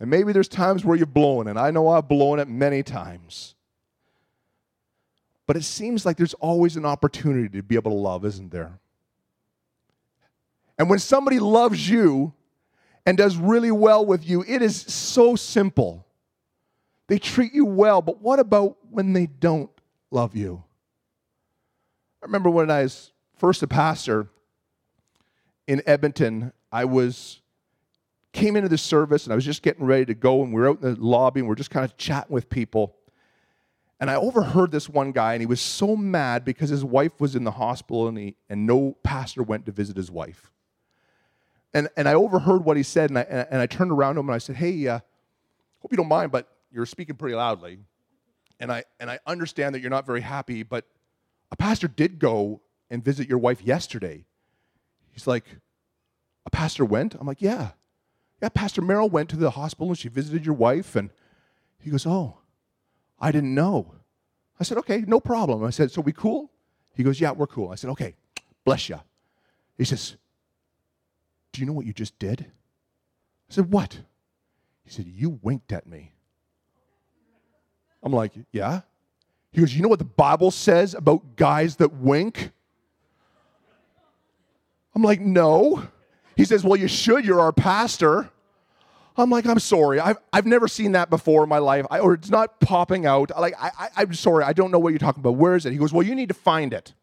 And 0.00 0.10
maybe 0.10 0.32
there's 0.32 0.48
times 0.48 0.84
where 0.84 0.96
you've 0.96 1.14
blown, 1.14 1.48
and 1.48 1.58
I 1.58 1.70
know 1.70 1.88
I've 1.88 2.08
blown 2.08 2.38
it 2.38 2.48
many 2.48 2.82
times. 2.82 3.54
But 5.46 5.56
it 5.56 5.64
seems 5.64 6.06
like 6.06 6.18
there's 6.18 6.34
always 6.34 6.76
an 6.76 6.84
opportunity 6.84 7.48
to 7.56 7.62
be 7.62 7.74
able 7.74 7.90
to 7.90 7.96
love, 7.96 8.24
isn't 8.24 8.52
there? 8.52 8.78
And 10.78 10.88
when 10.88 10.98
somebody 10.98 11.40
loves 11.40 11.88
you, 11.88 12.34
and 13.08 13.16
does 13.16 13.38
really 13.38 13.70
well 13.70 14.04
with 14.04 14.28
you, 14.28 14.44
it 14.46 14.60
is 14.60 14.76
so 14.82 15.34
simple. 15.34 16.04
They 17.06 17.18
treat 17.18 17.54
you 17.54 17.64
well, 17.64 18.02
but 18.02 18.20
what 18.20 18.38
about 18.38 18.76
when 18.90 19.14
they 19.14 19.24
don't 19.24 19.70
love 20.10 20.36
you? 20.36 20.62
I 22.22 22.26
remember 22.26 22.50
when 22.50 22.70
I 22.70 22.82
was 22.82 23.12
first 23.38 23.62
a 23.62 23.66
pastor 23.66 24.28
in 25.66 25.80
Edmonton, 25.86 26.52
I 26.70 26.84
was 26.84 27.40
came 28.34 28.56
into 28.56 28.68
the 28.68 28.76
service 28.76 29.24
and 29.24 29.32
I 29.32 29.36
was 29.36 29.44
just 29.46 29.62
getting 29.62 29.86
ready 29.86 30.04
to 30.04 30.14
go 30.14 30.42
and 30.42 30.52
we 30.52 30.60
were 30.60 30.68
out 30.68 30.82
in 30.82 30.92
the 30.94 31.00
lobby 31.00 31.40
and 31.40 31.48
we 31.48 31.52
are 31.54 31.56
just 31.56 31.70
kind 31.70 31.86
of 31.86 31.96
chatting 31.96 32.34
with 32.34 32.50
people. 32.50 32.94
And 34.00 34.10
I 34.10 34.16
overheard 34.16 34.70
this 34.70 34.86
one 34.86 35.12
guy 35.12 35.32
and 35.32 35.40
he 35.40 35.46
was 35.46 35.62
so 35.62 35.96
mad 35.96 36.44
because 36.44 36.68
his 36.68 36.84
wife 36.84 37.18
was 37.20 37.34
in 37.34 37.44
the 37.44 37.52
hospital 37.52 38.06
and, 38.06 38.18
he, 38.18 38.36
and 38.50 38.66
no 38.66 38.98
pastor 39.02 39.42
went 39.42 39.64
to 39.64 39.72
visit 39.72 39.96
his 39.96 40.10
wife. 40.10 40.52
And, 41.74 41.88
and 41.96 42.08
I 42.08 42.14
overheard 42.14 42.64
what 42.64 42.76
he 42.76 42.82
said, 42.82 43.10
and 43.10 43.18
I, 43.18 43.22
and 43.22 43.60
I 43.60 43.66
turned 43.66 43.92
around 43.92 44.14
to 44.14 44.20
him 44.20 44.28
and 44.28 44.34
I 44.34 44.38
said, 44.38 44.56
Hey, 44.56 44.86
uh, 44.86 45.00
hope 45.80 45.92
you 45.92 45.96
don't 45.96 46.08
mind, 46.08 46.32
but 46.32 46.48
you're 46.70 46.86
speaking 46.86 47.16
pretty 47.16 47.34
loudly. 47.34 47.78
And 48.60 48.72
I, 48.72 48.84
and 48.98 49.10
I 49.10 49.18
understand 49.26 49.74
that 49.74 49.80
you're 49.80 49.90
not 49.90 50.06
very 50.06 50.20
happy, 50.20 50.62
but 50.62 50.84
a 51.52 51.56
pastor 51.56 51.88
did 51.88 52.18
go 52.18 52.60
and 52.90 53.04
visit 53.04 53.28
your 53.28 53.38
wife 53.38 53.62
yesterday. 53.62 54.24
He's 55.12 55.26
like, 55.26 55.44
A 56.46 56.50
pastor 56.50 56.84
went? 56.84 57.14
I'm 57.14 57.26
like, 57.26 57.42
Yeah. 57.42 57.70
Yeah, 58.40 58.50
Pastor 58.50 58.82
Merrill 58.82 59.08
went 59.08 59.30
to 59.30 59.36
the 59.36 59.50
hospital 59.50 59.88
and 59.88 59.98
she 59.98 60.08
visited 60.08 60.46
your 60.46 60.54
wife. 60.54 60.94
And 60.94 61.10
he 61.80 61.90
goes, 61.90 62.06
Oh, 62.06 62.38
I 63.18 63.32
didn't 63.32 63.54
know. 63.54 63.94
I 64.60 64.64
said, 64.64 64.78
okay, 64.78 65.04
no 65.06 65.20
problem. 65.20 65.64
I 65.64 65.70
said, 65.70 65.90
so 65.90 66.00
we 66.00 66.12
cool? 66.12 66.50
He 66.94 67.02
goes, 67.02 67.20
yeah, 67.20 67.30
we're 67.30 67.46
cool. 67.46 67.70
I 67.70 67.76
said, 67.76 67.90
okay, 67.90 68.14
bless 68.64 68.88
you. 68.88 69.00
He 69.76 69.84
says, 69.84 70.16
do 71.52 71.60
you 71.60 71.66
know 71.66 71.72
what 71.72 71.86
you 71.86 71.92
just 71.92 72.18
did? 72.18 72.42
I 72.42 73.54
said, 73.54 73.70
what? 73.72 73.98
He 74.84 74.90
said, 74.90 75.06
you 75.06 75.38
winked 75.42 75.72
at 75.72 75.86
me. 75.86 76.12
I'm 78.02 78.12
like, 78.12 78.32
yeah. 78.52 78.82
He 79.52 79.60
goes, 79.60 79.74
you 79.74 79.82
know 79.82 79.88
what 79.88 79.98
the 79.98 80.04
Bible 80.04 80.50
says 80.50 80.94
about 80.94 81.36
guys 81.36 81.76
that 81.76 81.94
wink? 81.94 82.50
I'm 84.94 85.02
like, 85.02 85.20
no. 85.20 85.88
He 86.36 86.44
says, 86.44 86.64
well, 86.64 86.76
you 86.76 86.88
should. 86.88 87.24
You're 87.24 87.40
our 87.40 87.52
pastor. 87.52 88.30
I'm 89.16 89.30
like, 89.30 89.46
I'm 89.46 89.58
sorry. 89.58 89.98
I've, 89.98 90.18
I've 90.32 90.46
never 90.46 90.68
seen 90.68 90.92
that 90.92 91.10
before 91.10 91.42
in 91.42 91.48
my 91.48 91.58
life, 91.58 91.86
I, 91.90 91.98
or 91.98 92.14
it's 92.14 92.30
not 92.30 92.60
popping 92.60 93.04
out. 93.04 93.30
Like, 93.38 93.54
I, 93.60 93.70
I, 93.78 93.88
I'm 93.96 94.14
sorry. 94.14 94.44
I 94.44 94.52
don't 94.52 94.70
know 94.70 94.78
what 94.78 94.90
you're 94.90 94.98
talking 94.98 95.20
about. 95.20 95.34
Where 95.36 95.56
is 95.56 95.66
it? 95.66 95.72
He 95.72 95.78
goes, 95.78 95.92
Well, 95.92 96.06
you 96.06 96.14
need 96.14 96.28
to 96.28 96.34
find 96.34 96.72
it. 96.72 96.94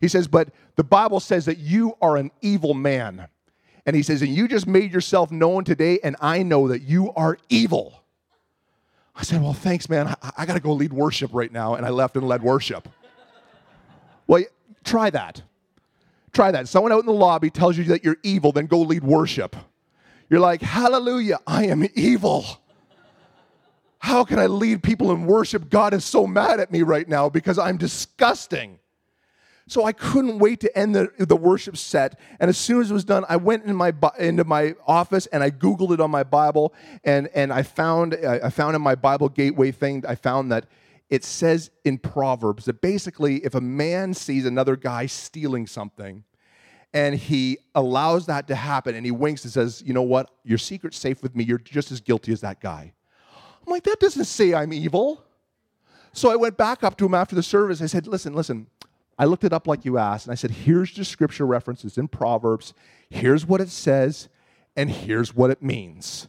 He 0.00 0.08
says, 0.08 0.26
But 0.26 0.48
the 0.74 0.82
Bible 0.82 1.20
says 1.20 1.44
that 1.44 1.58
you 1.58 1.96
are 2.02 2.16
an 2.16 2.32
evil 2.40 2.74
man. 2.74 3.28
And 3.84 3.96
he 3.96 4.02
says, 4.02 4.22
And 4.22 4.34
you 4.34 4.48
just 4.48 4.66
made 4.66 4.92
yourself 4.92 5.30
known 5.30 5.64
today, 5.64 5.98
and 6.02 6.16
I 6.20 6.42
know 6.42 6.68
that 6.68 6.82
you 6.82 7.12
are 7.14 7.38
evil. 7.48 8.02
I 9.14 9.22
said, 9.22 9.42
Well, 9.42 9.52
thanks, 9.52 9.88
man. 9.88 10.08
I, 10.08 10.16
I 10.38 10.46
got 10.46 10.54
to 10.54 10.60
go 10.60 10.72
lead 10.72 10.92
worship 10.92 11.30
right 11.32 11.52
now. 11.52 11.74
And 11.74 11.84
I 11.84 11.90
left 11.90 12.16
and 12.16 12.26
led 12.26 12.42
worship. 12.42 12.88
well, 14.26 14.42
try 14.84 15.10
that. 15.10 15.42
Try 16.32 16.50
that. 16.50 16.68
Someone 16.68 16.92
out 16.92 17.00
in 17.00 17.06
the 17.06 17.12
lobby 17.12 17.50
tells 17.50 17.76
you 17.76 17.84
that 17.84 18.04
you're 18.04 18.16
evil, 18.22 18.52
then 18.52 18.66
go 18.66 18.80
lead 18.80 19.04
worship. 19.04 19.56
You're 20.30 20.40
like, 20.40 20.62
Hallelujah, 20.62 21.38
I 21.46 21.66
am 21.66 21.86
evil. 21.94 22.44
How 23.98 24.24
can 24.24 24.40
I 24.40 24.46
lead 24.46 24.82
people 24.82 25.12
in 25.12 25.26
worship? 25.26 25.70
God 25.70 25.94
is 25.94 26.04
so 26.04 26.26
mad 26.26 26.58
at 26.58 26.72
me 26.72 26.82
right 26.82 27.08
now 27.08 27.28
because 27.28 27.56
I'm 27.56 27.76
disgusting. 27.76 28.80
So 29.72 29.84
I 29.86 29.92
couldn't 29.92 30.38
wait 30.38 30.60
to 30.60 30.78
end 30.78 30.94
the, 30.94 31.10
the 31.18 31.34
worship 31.34 31.78
set. 31.78 32.20
And 32.38 32.50
as 32.50 32.58
soon 32.58 32.82
as 32.82 32.90
it 32.90 32.92
was 32.92 33.06
done, 33.06 33.24
I 33.26 33.36
went 33.36 33.64
in 33.64 33.74
my, 33.74 33.94
into 34.18 34.44
my 34.44 34.74
office 34.86 35.24
and 35.28 35.42
I 35.42 35.50
Googled 35.50 35.94
it 35.94 36.00
on 36.00 36.10
my 36.10 36.24
Bible. 36.24 36.74
And, 37.04 37.30
and 37.34 37.50
I, 37.50 37.62
found, 37.62 38.14
I 38.14 38.50
found 38.50 38.76
in 38.76 38.82
my 38.82 38.94
Bible 38.94 39.30
Gateway 39.30 39.70
thing, 39.70 40.04
I 40.06 40.14
found 40.14 40.52
that 40.52 40.66
it 41.08 41.24
says 41.24 41.70
in 41.86 41.96
Proverbs 41.96 42.66
that 42.66 42.82
basically 42.82 43.36
if 43.46 43.54
a 43.54 43.62
man 43.62 44.12
sees 44.12 44.44
another 44.44 44.76
guy 44.76 45.06
stealing 45.06 45.66
something, 45.66 46.24
and 46.92 47.14
he 47.14 47.56
allows 47.74 48.26
that 48.26 48.48
to 48.48 48.54
happen 48.54 48.94
and 48.94 49.06
he 49.06 49.10
winks 49.10 49.42
and 49.44 49.52
says, 49.54 49.82
You 49.86 49.94
know 49.94 50.02
what? 50.02 50.30
Your 50.44 50.58
secret's 50.58 50.98
safe 50.98 51.22
with 51.22 51.34
me. 51.34 51.44
You're 51.44 51.56
just 51.56 51.90
as 51.90 52.02
guilty 52.02 52.30
as 52.30 52.42
that 52.42 52.60
guy. 52.60 52.92
I'm 53.66 53.72
like, 53.72 53.84
That 53.84 54.00
doesn't 54.00 54.26
say 54.26 54.52
I'm 54.52 54.74
evil. 54.74 55.24
So 56.12 56.30
I 56.30 56.36
went 56.36 56.58
back 56.58 56.84
up 56.84 56.98
to 56.98 57.06
him 57.06 57.14
after 57.14 57.34
the 57.34 57.42
service. 57.42 57.80
I 57.80 57.86
said, 57.86 58.06
Listen, 58.06 58.34
listen. 58.34 58.66
I 59.22 59.26
looked 59.26 59.44
it 59.44 59.52
up 59.52 59.68
like 59.68 59.84
you 59.84 59.98
asked, 59.98 60.26
and 60.26 60.32
I 60.32 60.34
said, 60.34 60.50
Here's 60.50 60.92
the 60.92 61.04
scripture 61.04 61.46
references 61.46 61.96
in 61.96 62.08
Proverbs. 62.08 62.74
Here's 63.08 63.46
what 63.46 63.60
it 63.60 63.68
says, 63.68 64.28
and 64.74 64.90
here's 64.90 65.32
what 65.32 65.50
it 65.50 65.62
means. 65.62 66.26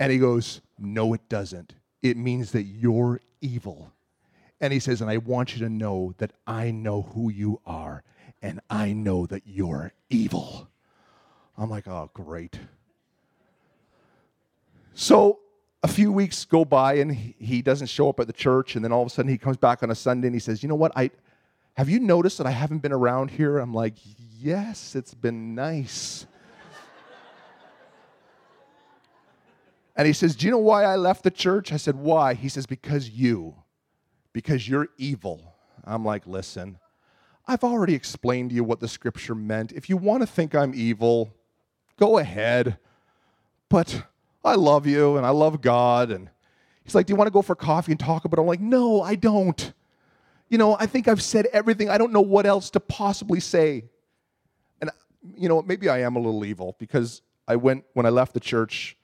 And 0.00 0.10
he 0.10 0.18
goes, 0.18 0.60
No, 0.80 1.14
it 1.14 1.28
doesn't. 1.28 1.74
It 2.02 2.16
means 2.16 2.50
that 2.50 2.64
you're 2.64 3.20
evil. 3.40 3.92
And 4.60 4.72
he 4.72 4.80
says, 4.80 5.00
And 5.00 5.08
I 5.08 5.18
want 5.18 5.54
you 5.54 5.60
to 5.60 5.70
know 5.70 6.12
that 6.18 6.32
I 6.44 6.72
know 6.72 7.02
who 7.02 7.30
you 7.30 7.60
are 7.64 8.02
and 8.42 8.58
I 8.68 8.92
know 8.92 9.26
that 9.26 9.42
you're 9.46 9.92
evil. 10.10 10.68
I'm 11.56 11.70
like, 11.70 11.86
oh, 11.86 12.10
great. 12.14 12.58
So 14.92 15.38
a 15.84 15.88
few 15.88 16.10
weeks 16.10 16.44
go 16.44 16.64
by 16.64 16.94
and 16.94 17.14
he 17.14 17.62
doesn't 17.62 17.86
show 17.86 18.08
up 18.08 18.18
at 18.18 18.26
the 18.26 18.32
church, 18.32 18.74
and 18.74 18.84
then 18.84 18.90
all 18.90 19.02
of 19.02 19.06
a 19.06 19.10
sudden 19.10 19.30
he 19.30 19.38
comes 19.38 19.56
back 19.56 19.84
on 19.84 19.90
a 19.92 19.94
Sunday 19.94 20.26
and 20.26 20.34
he 20.34 20.40
says, 20.40 20.64
You 20.64 20.68
know 20.68 20.74
what? 20.74 20.90
I 20.96 21.10
have 21.78 21.88
you 21.88 22.00
noticed 22.00 22.38
that 22.38 22.46
I 22.48 22.50
haven't 22.50 22.78
been 22.78 22.90
around 22.90 23.30
here? 23.30 23.58
I'm 23.58 23.72
like, 23.72 23.94
Yes, 24.40 24.96
it's 24.96 25.14
been 25.14 25.54
nice. 25.54 26.26
and 29.94 30.04
he 30.04 30.12
says, 30.12 30.34
Do 30.34 30.46
you 30.46 30.50
know 30.50 30.58
why 30.58 30.82
I 30.82 30.96
left 30.96 31.22
the 31.22 31.30
church? 31.30 31.72
I 31.72 31.76
said, 31.76 31.94
Why? 31.94 32.34
He 32.34 32.48
says, 32.48 32.66
Because 32.66 33.10
you, 33.10 33.54
because 34.32 34.68
you're 34.68 34.88
evil. 34.98 35.54
I'm 35.84 36.04
like, 36.04 36.26
Listen, 36.26 36.80
I've 37.46 37.62
already 37.62 37.94
explained 37.94 38.50
to 38.50 38.56
you 38.56 38.64
what 38.64 38.80
the 38.80 38.88
scripture 38.88 39.36
meant. 39.36 39.70
If 39.70 39.88
you 39.88 39.96
want 39.96 40.24
to 40.24 40.26
think 40.26 40.56
I'm 40.56 40.74
evil, 40.74 41.32
go 41.96 42.18
ahead. 42.18 42.78
But 43.68 44.02
I 44.44 44.56
love 44.56 44.84
you 44.88 45.16
and 45.16 45.24
I 45.24 45.30
love 45.30 45.60
God. 45.60 46.10
And 46.10 46.28
he's 46.82 46.96
like, 46.96 47.06
Do 47.06 47.12
you 47.12 47.16
want 47.16 47.28
to 47.28 47.32
go 47.32 47.40
for 47.40 47.54
coffee 47.54 47.92
and 47.92 48.00
talk 48.00 48.24
about 48.24 48.38
it? 48.38 48.42
I'm 48.42 48.48
like, 48.48 48.58
No, 48.58 49.00
I 49.00 49.14
don't. 49.14 49.74
You 50.48 50.58
know, 50.58 50.76
I 50.78 50.86
think 50.86 51.08
I've 51.08 51.22
said 51.22 51.46
everything. 51.52 51.90
I 51.90 51.98
don't 51.98 52.12
know 52.12 52.20
what 52.20 52.46
else 52.46 52.70
to 52.70 52.80
possibly 52.80 53.40
say. 53.40 53.84
And, 54.80 54.90
you 55.36 55.48
know, 55.48 55.62
maybe 55.62 55.88
I 55.88 56.00
am 56.00 56.16
a 56.16 56.18
little 56.18 56.44
evil 56.44 56.76
because 56.78 57.22
I 57.46 57.56
went, 57.56 57.84
when 57.92 58.06
I 58.06 58.10
left 58.10 58.34
the 58.34 58.40
church 58.40 58.96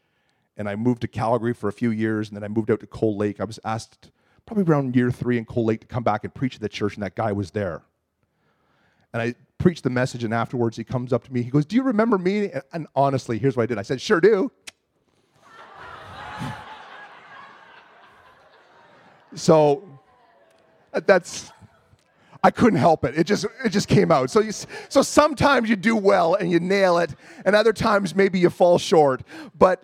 and 0.56 0.68
I 0.68 0.76
moved 0.76 1.02
to 1.02 1.08
Calgary 1.08 1.52
for 1.52 1.68
a 1.68 1.72
few 1.72 1.90
years 1.90 2.28
and 2.28 2.36
then 2.36 2.44
I 2.44 2.48
moved 2.48 2.70
out 2.70 2.80
to 2.80 2.86
Cold 2.86 3.18
Lake, 3.18 3.40
I 3.40 3.44
was 3.44 3.58
asked 3.64 4.10
probably 4.46 4.64
around 4.64 4.96
year 4.96 5.10
three 5.10 5.38
in 5.38 5.44
Cold 5.44 5.66
Lake 5.66 5.80
to 5.80 5.86
come 5.86 6.02
back 6.02 6.24
and 6.24 6.34
preach 6.34 6.54
at 6.54 6.60
the 6.60 6.68
church, 6.68 6.94
and 6.94 7.02
that 7.02 7.14
guy 7.14 7.32
was 7.32 7.50
there 7.50 7.82
and 9.14 9.22
I 9.22 9.34
preached 9.58 9.84
the 9.84 9.90
message, 9.90 10.24
and 10.24 10.34
afterwards 10.34 10.76
he 10.76 10.82
comes 10.84 11.12
up 11.12 11.22
to 11.24 11.32
me. 11.32 11.40
He 11.42 11.50
goes, 11.50 11.64
Do 11.64 11.76
you 11.76 11.84
remember 11.84 12.18
me? 12.18 12.50
And 12.72 12.88
honestly, 12.96 13.38
here's 13.38 13.56
what 13.56 13.62
I 13.62 13.66
did 13.66 13.78
I 13.78 13.82
said, 13.82 14.00
Sure 14.00 14.20
do. 14.20 14.50
so 19.36 19.93
that's 21.00 21.52
I 22.42 22.50
couldn't 22.50 22.78
help 22.78 23.04
it. 23.04 23.16
It 23.16 23.24
just 23.24 23.46
it 23.64 23.70
just 23.70 23.88
came 23.88 24.12
out. 24.12 24.30
So 24.30 24.40
you, 24.40 24.52
so 24.52 25.00
sometimes 25.00 25.70
you 25.70 25.76
do 25.76 25.96
well 25.96 26.34
and 26.34 26.50
you 26.50 26.60
nail 26.60 26.98
it, 26.98 27.14
and 27.46 27.56
other 27.56 27.72
times 27.72 28.14
maybe 28.14 28.38
you 28.38 28.50
fall 28.50 28.78
short. 28.78 29.22
But 29.58 29.82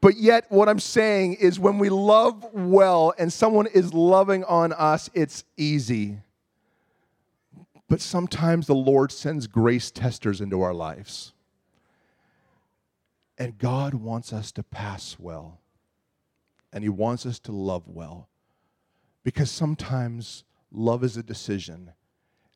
but 0.00 0.16
yet 0.16 0.46
what 0.50 0.68
I'm 0.68 0.78
saying 0.78 1.34
is 1.34 1.58
when 1.58 1.78
we 1.78 1.88
love 1.88 2.46
well 2.52 3.12
and 3.18 3.32
someone 3.32 3.66
is 3.66 3.92
loving 3.92 4.44
on 4.44 4.72
us, 4.72 5.10
it's 5.14 5.42
easy. 5.56 6.18
But 7.88 8.00
sometimes 8.00 8.68
the 8.68 8.74
Lord 8.74 9.10
sends 9.10 9.48
grace 9.48 9.90
testers 9.90 10.40
into 10.40 10.62
our 10.62 10.74
lives. 10.74 11.32
And 13.36 13.58
God 13.58 13.94
wants 13.94 14.32
us 14.32 14.52
to 14.52 14.62
pass 14.62 15.16
well. 15.18 15.60
And 16.72 16.82
He 16.84 16.90
wants 16.90 17.26
us 17.26 17.38
to 17.40 17.52
love 17.52 17.84
well. 17.86 18.28
Because 19.24 19.50
sometimes 19.50 20.44
love 20.70 21.02
is 21.02 21.16
a 21.16 21.22
decision. 21.22 21.92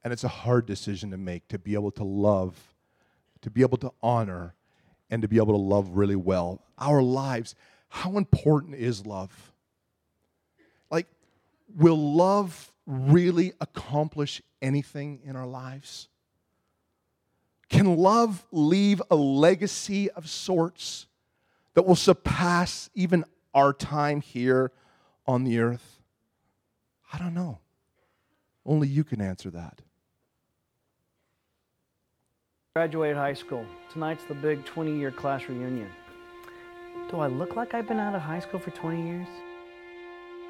And 0.02 0.12
it's 0.12 0.24
a 0.24 0.28
hard 0.28 0.66
decision 0.66 1.10
to 1.10 1.18
make 1.18 1.48
to 1.48 1.58
be 1.58 1.74
able 1.74 1.90
to 1.92 2.04
love, 2.04 2.74
to 3.42 3.50
be 3.50 3.62
able 3.62 3.78
to 3.78 3.92
honor, 4.02 4.54
and 5.10 5.22
to 5.22 5.28
be 5.28 5.36
able 5.36 5.54
to 5.54 5.60
love 5.60 5.90
really 5.90 6.16
well. 6.16 6.62
Our 6.78 7.02
lives, 7.02 7.54
how 7.88 8.16
important 8.16 8.76
is 8.76 9.04
love? 9.04 9.52
Like, 10.90 11.06
will 11.76 12.14
love 12.14 12.72
really 12.86 13.52
accomplish 13.60 14.40
anything 14.62 15.20
in 15.24 15.36
our 15.36 15.46
lives? 15.46 16.08
Can 17.68 17.96
love 17.96 18.44
leave 18.50 19.00
a 19.10 19.16
legacy 19.16 20.10
of 20.10 20.28
sorts 20.28 21.06
that 21.74 21.82
will 21.82 21.96
surpass 21.96 22.90
even 22.94 23.24
our 23.54 23.72
time 23.72 24.20
here 24.20 24.72
on 25.26 25.44
the 25.44 25.58
earth? 25.58 26.00
I 27.12 27.18
don't 27.18 27.34
know. 27.34 27.58
Only 28.64 28.88
you 28.88 29.04
can 29.04 29.20
answer 29.20 29.50
that. 29.50 29.80
Graduated 32.76 33.16
high 33.16 33.34
school. 33.34 33.66
Tonight's 33.92 34.24
the 34.24 34.34
big 34.34 34.64
20 34.64 34.96
year 34.96 35.10
class 35.10 35.48
reunion. 35.48 35.90
Do 37.10 37.18
I 37.18 37.26
look 37.26 37.56
like 37.56 37.74
I've 37.74 37.88
been 37.88 37.98
out 37.98 38.14
of 38.14 38.22
high 38.22 38.38
school 38.38 38.60
for 38.60 38.70
20 38.70 39.04
years? 39.04 39.26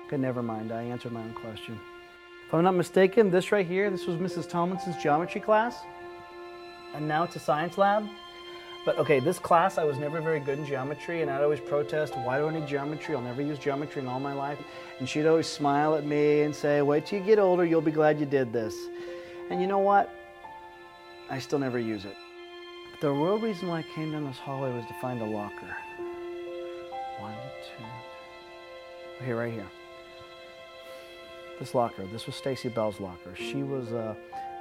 Okay, 0.06 0.18
never 0.18 0.42
mind. 0.42 0.72
I 0.72 0.82
answered 0.82 1.12
my 1.12 1.22
own 1.22 1.32
question. 1.32 1.80
If 2.46 2.52
I'm 2.52 2.64
not 2.64 2.74
mistaken, 2.74 3.30
this 3.30 3.52
right 3.52 3.66
here, 3.66 3.90
this 3.90 4.06
was 4.06 4.16
Mrs. 4.16 4.48
Tomlinson's 4.48 5.02
geometry 5.02 5.40
class. 5.40 5.76
And 6.94 7.08
now 7.08 7.22
it's 7.22 7.36
a 7.36 7.38
science 7.38 7.78
lab. 7.78 8.04
But 8.84 8.98
okay, 8.98 9.20
this 9.20 9.38
class, 9.38 9.76
I 9.76 9.84
was 9.84 9.98
never 9.98 10.20
very 10.20 10.40
good 10.40 10.58
in 10.58 10.64
geometry, 10.64 11.20
and 11.20 11.30
I'd 11.30 11.42
always 11.42 11.60
protest, 11.60 12.16
why 12.16 12.38
do 12.38 12.48
I 12.48 12.52
need 12.52 12.66
geometry? 12.66 13.14
I'll 13.14 13.20
never 13.20 13.42
use 13.42 13.58
geometry 13.58 14.00
in 14.00 14.08
all 14.08 14.20
my 14.20 14.32
life. 14.32 14.58
And 14.98 15.08
she'd 15.08 15.26
always 15.26 15.46
smile 15.46 15.94
at 15.94 16.04
me 16.04 16.42
and 16.42 16.54
say, 16.54 16.80
wait 16.80 17.06
till 17.06 17.18
you 17.18 17.24
get 17.24 17.38
older, 17.38 17.64
you'll 17.64 17.82
be 17.82 17.90
glad 17.90 18.18
you 18.18 18.26
did 18.26 18.52
this. 18.52 18.74
And 19.50 19.60
you 19.60 19.66
know 19.66 19.78
what? 19.78 20.10
I 21.28 21.38
still 21.38 21.58
never 21.58 21.78
use 21.78 22.04
it. 22.04 22.16
The 23.00 23.10
real 23.10 23.38
reason 23.38 23.68
why 23.68 23.80
I 23.80 23.84
came 23.94 24.12
down 24.12 24.24
this 24.24 24.38
hallway 24.38 24.72
was 24.72 24.86
to 24.86 24.94
find 24.94 25.20
a 25.20 25.26
locker. 25.26 25.76
One, 27.18 27.34
two, 27.78 29.24
here, 29.24 29.36
right 29.36 29.52
here 29.52 29.66
this 31.60 31.74
locker. 31.74 32.06
This 32.06 32.26
was 32.26 32.34
Stacy 32.34 32.70
Bell's 32.70 32.98
locker. 32.98 33.36
She 33.36 33.62
was 33.62 33.92
uh, 33.92 34.14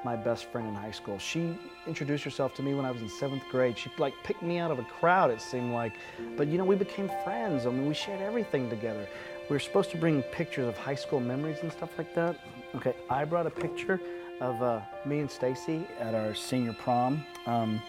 my 0.04 0.16
best 0.16 0.46
friend 0.46 0.68
in 0.68 0.74
high 0.74 0.92
school. 0.92 1.18
She 1.20 1.58
introduced 1.88 2.24
herself 2.24 2.56
to 2.56 2.64
me 2.64 2.74
when 2.74 2.86
I 2.86 2.92
was 2.92 3.02
in 3.02 3.10
seventh 3.10 3.44
grade. 3.52 3.78
She 3.78 3.92
like 3.98 4.14
picked 4.24 4.42
me 4.42 4.58
out 4.58 4.72
of 4.72 4.80
a 4.80 4.84
crowd, 4.84 5.32
it 5.32 5.42
seemed 5.42 5.74
like. 5.74 5.94
But 6.38 6.48
you 6.48 6.58
know, 6.58 6.66
we 6.66 6.76
became 6.76 7.10
friends. 7.24 7.66
I 7.66 7.70
mean, 7.70 7.88
we 7.88 7.94
shared 7.94 8.22
everything 8.22 8.70
together. 8.70 9.08
we 9.50 9.56
were 9.56 9.60
supposed 9.60 9.92
to 9.92 9.98
bring 9.98 10.22
pictures 10.24 10.68
of 10.68 10.78
high 10.78 10.96
school 10.96 11.20
memories 11.20 11.58
and 11.62 11.72
stuff 11.72 11.98
like 11.98 12.14
that. 12.16 12.40
Okay, 12.76 12.94
I 13.10 13.26
brought 13.26 13.48
a 13.48 13.52
picture 13.52 14.00
of 14.40 14.62
uh, 14.62 14.82
me 15.06 15.20
and 15.20 15.30
Stacy 15.30 15.86
at 16.00 16.16
our 16.16 16.34
senior 16.34 16.74
prom. 16.74 17.26
Um, 17.46 17.82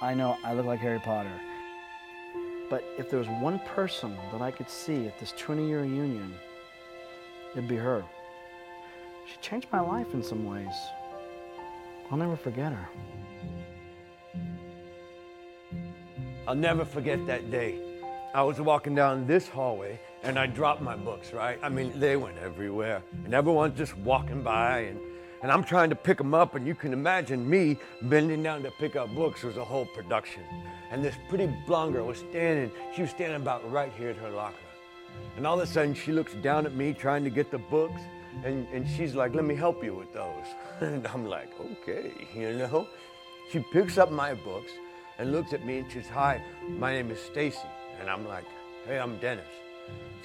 I 0.00 0.14
know 0.14 0.36
I 0.44 0.54
look 0.54 0.66
like 0.66 0.80
Harry 0.80 1.00
Potter. 1.00 1.40
But 2.70 2.84
if 2.98 3.10
there 3.10 3.18
was 3.18 3.28
one 3.28 3.58
person 3.60 4.16
that 4.32 4.40
I 4.40 4.50
could 4.50 4.70
see 4.70 5.06
at 5.06 5.18
this 5.18 5.34
20 5.36 5.66
year 5.66 5.82
reunion, 5.82 6.34
it'd 7.52 7.68
be 7.68 7.76
her. 7.76 8.02
She 9.30 9.36
changed 9.40 9.68
my 9.72 9.80
life 9.80 10.14
in 10.14 10.22
some 10.22 10.44
ways. 10.44 10.74
I'll 12.12 12.18
never 12.18 12.36
forget 12.36 12.72
her. 12.72 12.88
I'll 16.46 16.54
never 16.54 16.84
forget 16.84 17.26
that 17.26 17.50
day. 17.50 17.78
I 18.34 18.42
was 18.42 18.60
walking 18.60 18.94
down 18.94 19.26
this 19.26 19.48
hallway 19.48 19.98
and 20.22 20.38
I 20.38 20.46
dropped 20.46 20.82
my 20.82 20.94
books, 20.94 21.32
right? 21.32 21.58
I 21.62 21.70
mean, 21.70 21.98
they 21.98 22.18
went 22.18 22.36
everywhere 22.36 23.02
and 23.24 23.32
everyone's 23.32 23.78
just 23.78 23.96
walking 23.96 24.42
by 24.42 24.80
and, 24.80 25.00
and 25.40 25.50
I'm 25.50 25.64
trying 25.64 25.88
to 25.88 25.96
pick 25.96 26.18
them 26.18 26.34
up 26.34 26.54
and 26.54 26.66
you 26.66 26.74
can 26.74 26.92
imagine 26.92 27.48
me 27.48 27.78
bending 28.02 28.42
down 28.42 28.62
to 28.64 28.70
pick 28.72 28.94
up 28.94 29.08
books 29.14 29.42
was 29.42 29.56
a 29.56 29.64
whole 29.64 29.86
production. 29.94 30.42
And 30.90 31.02
this 31.02 31.14
pretty 31.30 31.50
blonde 31.66 31.94
girl 31.94 32.08
was 32.08 32.18
standing, 32.18 32.70
she 32.94 33.00
was 33.00 33.10
standing 33.10 33.40
about 33.40 33.70
right 33.72 33.92
here 33.96 34.10
at 34.10 34.16
her 34.16 34.30
locker. 34.30 34.56
And 35.38 35.46
all 35.46 35.58
of 35.58 35.66
a 35.66 35.72
sudden 35.72 35.94
she 35.94 36.12
looks 36.12 36.34
down 36.34 36.66
at 36.66 36.74
me 36.74 36.92
trying 36.92 37.24
to 37.24 37.30
get 37.30 37.50
the 37.50 37.56
books 37.56 38.02
and, 38.44 38.66
and 38.72 38.88
she's 38.88 39.14
like, 39.14 39.34
let 39.34 39.44
me 39.44 39.54
help 39.54 39.84
you 39.84 39.94
with 39.94 40.12
those. 40.12 40.46
And 40.80 41.06
I'm 41.06 41.26
like, 41.26 41.50
okay, 41.60 42.12
you 42.34 42.52
know? 42.54 42.88
She 43.50 43.60
picks 43.72 43.98
up 43.98 44.10
my 44.10 44.34
books 44.34 44.72
and 45.18 45.32
looks 45.32 45.52
at 45.52 45.64
me 45.64 45.78
and 45.78 45.92
says, 45.92 46.08
hi, 46.08 46.42
my 46.68 46.92
name 46.92 47.10
is 47.10 47.20
Stacy. 47.20 47.58
And 48.00 48.08
I'm 48.10 48.26
like, 48.26 48.44
hey, 48.86 48.98
I'm 48.98 49.18
Dennis. 49.18 49.46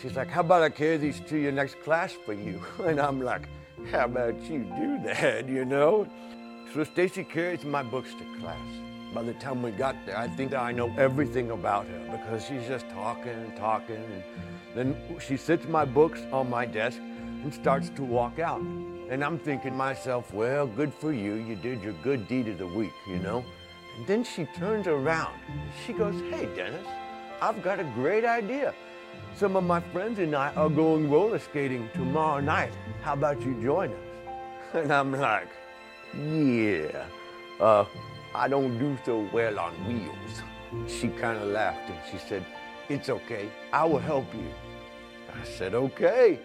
She's 0.01 0.15
like, 0.15 0.29
how 0.29 0.41
about 0.41 0.63
I 0.63 0.69
carry 0.69 0.97
these 0.97 1.19
to 1.27 1.37
your 1.37 1.51
next 1.51 1.79
class 1.81 2.13
for 2.25 2.33
you? 2.33 2.61
And 2.79 2.99
I'm 2.99 3.21
like, 3.21 3.47
how 3.91 4.05
about 4.05 4.41
you 4.43 4.59
do 4.79 4.99
that, 5.03 5.47
you 5.57 5.65
know? 5.65 6.07
So 6.73 6.83
Stacy 6.83 7.23
carries 7.23 7.63
my 7.63 7.83
books 7.83 8.13
to 8.13 8.39
class. 8.39 8.67
By 9.13 9.23
the 9.23 9.33
time 9.35 9.61
we 9.61 9.71
got 9.71 9.95
there, 10.05 10.17
I 10.17 10.27
think 10.27 10.53
I 10.53 10.71
know 10.71 10.93
everything 10.97 11.51
about 11.51 11.87
her 11.87 11.99
because 12.11 12.45
she's 12.45 12.67
just 12.67 12.87
talking 12.89 13.31
and 13.31 13.55
talking. 13.55 13.95
And 13.95 14.23
then 14.75 15.19
she 15.19 15.37
sits 15.37 15.65
my 15.67 15.85
books 15.85 16.21
on 16.31 16.49
my 16.49 16.65
desk 16.65 16.99
and 17.43 17.53
starts 17.53 17.89
to 17.89 18.03
walk 18.03 18.39
out. 18.39 18.61
And 19.09 19.23
I'm 19.23 19.39
thinking 19.39 19.75
myself, 19.75 20.33
well, 20.33 20.67
good 20.67 20.93
for 20.93 21.13
you. 21.13 21.35
You 21.35 21.55
did 21.55 21.81
your 21.81 21.93
good 22.03 22.27
deed 22.27 22.47
of 22.47 22.57
the 22.57 22.67
week, 22.67 22.91
you 23.07 23.19
know? 23.19 23.43
And 23.97 24.07
then 24.07 24.23
she 24.23 24.45
turns 24.45 24.87
around. 24.87 25.39
She 25.85 25.93
goes, 25.93 26.19
hey, 26.29 26.47
Dennis, 26.55 26.85
I've 27.41 27.61
got 27.63 27.79
a 27.79 27.83
great 27.95 28.25
idea. 28.25 28.73
Some 29.35 29.55
of 29.55 29.63
my 29.63 29.79
friends 29.79 30.19
and 30.19 30.35
I 30.35 30.53
are 30.55 30.69
going 30.69 31.09
roller 31.09 31.39
skating 31.39 31.89
tomorrow 31.93 32.39
night. 32.39 32.73
How 33.01 33.13
about 33.13 33.41
you 33.41 33.53
join 33.61 33.91
us? 33.91 33.99
And 34.73 34.91
I'm 34.91 35.13
like, 35.13 35.47
yeah, 36.13 37.05
uh, 37.59 37.85
I 38.35 38.47
don't 38.47 38.77
do 38.77 38.97
so 39.05 39.29
well 39.31 39.59
on 39.59 39.73
wheels. 39.87 40.41
She 40.91 41.07
kind 41.07 41.39
of 41.39 41.47
laughed 41.47 41.89
and 41.89 41.97
she 42.11 42.17
said, 42.27 42.45
it's 42.89 43.09
okay, 43.09 43.49
I 43.71 43.85
will 43.85 43.99
help 43.99 44.33
you. 44.33 44.49
I 45.33 45.45
said, 45.45 45.73
okay. 45.73 46.39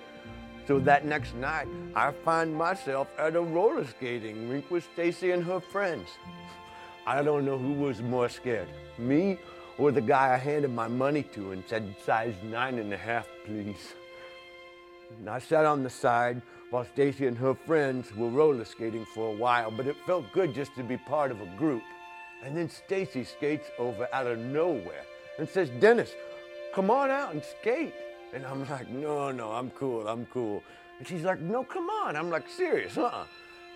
So 0.66 0.78
that 0.80 1.04
next 1.04 1.34
night, 1.34 1.66
I 1.94 2.12
find 2.24 2.54
myself 2.54 3.08
at 3.18 3.36
a 3.36 3.40
roller 3.40 3.84
skating 3.86 4.48
rink 4.48 4.70
with 4.70 4.84
Stacy 4.92 5.32
and 5.32 5.44
her 5.44 5.60
friends. 5.60 6.08
I 7.06 7.22
don't 7.22 7.44
know 7.44 7.58
who 7.58 7.72
was 7.72 8.00
more 8.00 8.28
scared, 8.28 8.68
me 8.96 9.38
or 9.78 9.90
the 9.90 10.00
guy 10.00 10.34
I 10.34 10.36
handed 10.36 10.70
my 10.70 10.88
money 10.88 11.22
to 11.34 11.52
and 11.52 11.64
said, 11.66 11.94
size 12.04 12.34
nine 12.44 12.78
and 12.78 12.92
a 12.92 12.96
half, 12.96 13.26
please. 13.44 13.94
And 15.18 15.28
I 15.28 15.38
sat 15.38 15.64
on 15.64 15.82
the 15.82 15.90
side 15.90 16.42
while 16.70 16.84
Stacy 16.84 17.26
and 17.26 17.36
her 17.38 17.54
friends 17.54 18.14
were 18.14 18.28
roller 18.28 18.64
skating 18.64 19.04
for 19.14 19.34
a 19.34 19.36
while, 19.36 19.70
but 19.70 19.86
it 19.86 19.96
felt 20.06 20.32
good 20.32 20.54
just 20.54 20.74
to 20.76 20.82
be 20.82 20.96
part 20.96 21.30
of 21.30 21.40
a 21.40 21.46
group. 21.56 21.82
And 22.44 22.56
then 22.56 22.68
Stacy 22.68 23.24
skates 23.24 23.68
over 23.78 24.08
out 24.12 24.26
of 24.26 24.38
nowhere 24.38 25.04
and 25.38 25.48
says, 25.48 25.70
Dennis, 25.80 26.12
come 26.74 26.90
on 26.90 27.10
out 27.10 27.34
and 27.34 27.42
skate. 27.60 27.94
And 28.32 28.46
I'm 28.46 28.68
like, 28.68 28.88
no, 28.88 29.30
no, 29.30 29.52
I'm 29.52 29.70
cool, 29.70 30.08
I'm 30.08 30.26
cool. 30.26 30.62
And 30.98 31.06
she's 31.06 31.22
like, 31.22 31.40
no, 31.40 31.64
come 31.64 31.90
on. 31.90 32.16
I'm 32.16 32.30
like, 32.30 32.48
serious, 32.48 32.96
uh-uh. 32.96 33.24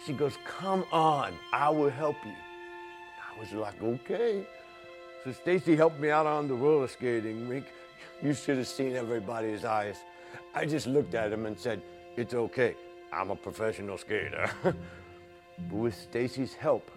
She 0.06 0.12
goes, 0.12 0.34
come 0.46 0.84
on, 0.92 1.34
I 1.52 1.68
will 1.68 1.90
help 1.90 2.16
you. 2.24 2.32
I 2.32 3.38
was 3.38 3.52
like, 3.52 3.82
okay. 3.82 4.46
So 5.24 5.32
Stacy 5.32 5.76
helped 5.76 6.00
me 6.00 6.10
out 6.10 6.26
on 6.26 6.48
the 6.48 6.54
roller 6.54 6.88
skating 6.88 7.48
rink. 7.48 7.66
You 8.22 8.32
should 8.32 8.56
have 8.58 8.68
seen 8.68 8.96
everybody's 8.96 9.64
eyes. 9.64 9.96
I 10.54 10.64
just 10.64 10.86
looked 10.86 11.14
at 11.14 11.32
him 11.32 11.44
and 11.46 11.58
said, 11.58 11.82
it's 12.16 12.32
okay. 12.32 12.74
I'm 13.12 13.30
a 13.30 13.36
professional 13.36 13.98
skater. 13.98 14.50
but 14.62 14.76
with 15.70 15.94
Stacy's 15.94 16.54
help, 16.54 16.90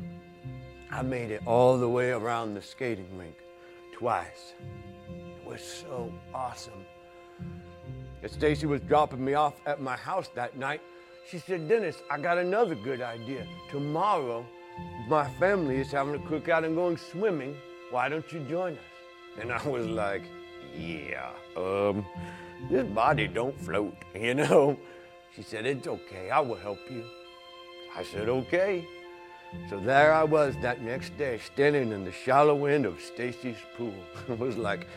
I 0.92 1.02
made 1.02 1.32
it 1.32 1.42
all 1.46 1.78
the 1.78 1.90
way 1.90 2.12
around 2.12 2.54
the 2.54 2.62
skating 2.62 3.18
rink 3.18 3.36
twice. 3.94 4.54
It 5.10 5.46
was 5.46 5.62
so 5.62 6.14
awesome. 6.34 6.86
As 8.22 8.34
Stacy 8.34 8.66
was 8.66 8.82
dropping 8.82 9.24
me 9.24 9.34
off 9.34 9.54
at 9.66 9.82
my 9.82 9.96
house 9.96 10.30
that 10.36 10.58
night, 10.58 10.82
she 11.30 11.40
said, 11.40 11.70
Dennis, 11.70 12.02
I 12.12 12.20
got 12.20 12.38
another 12.38 12.76
good 12.76 13.02
idea. 13.02 13.46
Tomorrow, 13.72 14.46
my 15.08 15.30
family 15.40 15.78
is 15.78 15.92
having 15.92 16.16
a 16.16 16.20
cookout 16.20 16.66
and 16.66 16.76
going 16.76 16.98
swimming. 16.98 17.56
Why 17.92 18.10
don't 18.10 18.30
you 18.34 18.42
join 18.42 18.74
us? 18.74 18.80
And 19.40 19.52
I 19.52 19.66
was 19.68 19.88
like, 19.88 20.24
yeah, 20.78 21.32
um, 21.56 22.06
this 22.70 22.86
body 22.88 23.28
don't 23.28 23.58
float, 23.62 23.96
you 24.16 24.34
know? 24.34 24.78
She 25.36 25.42
said, 25.42 25.66
it's 25.66 25.88
okay, 25.88 26.30
I 26.30 26.40
will 26.42 26.56
help 26.56 26.80
you. 26.90 27.06
I 27.96 28.04
said, 28.04 28.28
okay. 28.28 28.86
So 29.70 29.80
there 29.80 30.14
I 30.14 30.24
was 30.24 30.56
that 30.62 30.82
next 30.82 31.18
day, 31.18 31.40
standing 31.54 31.92
in 31.92 32.04
the 32.04 32.12
shallow 32.12 32.66
end 32.66 32.86
of 32.86 33.00
Stacy's 33.02 33.58
pool. 33.78 33.94
it 34.28 34.38
was 34.38 34.58
like, 34.58 34.88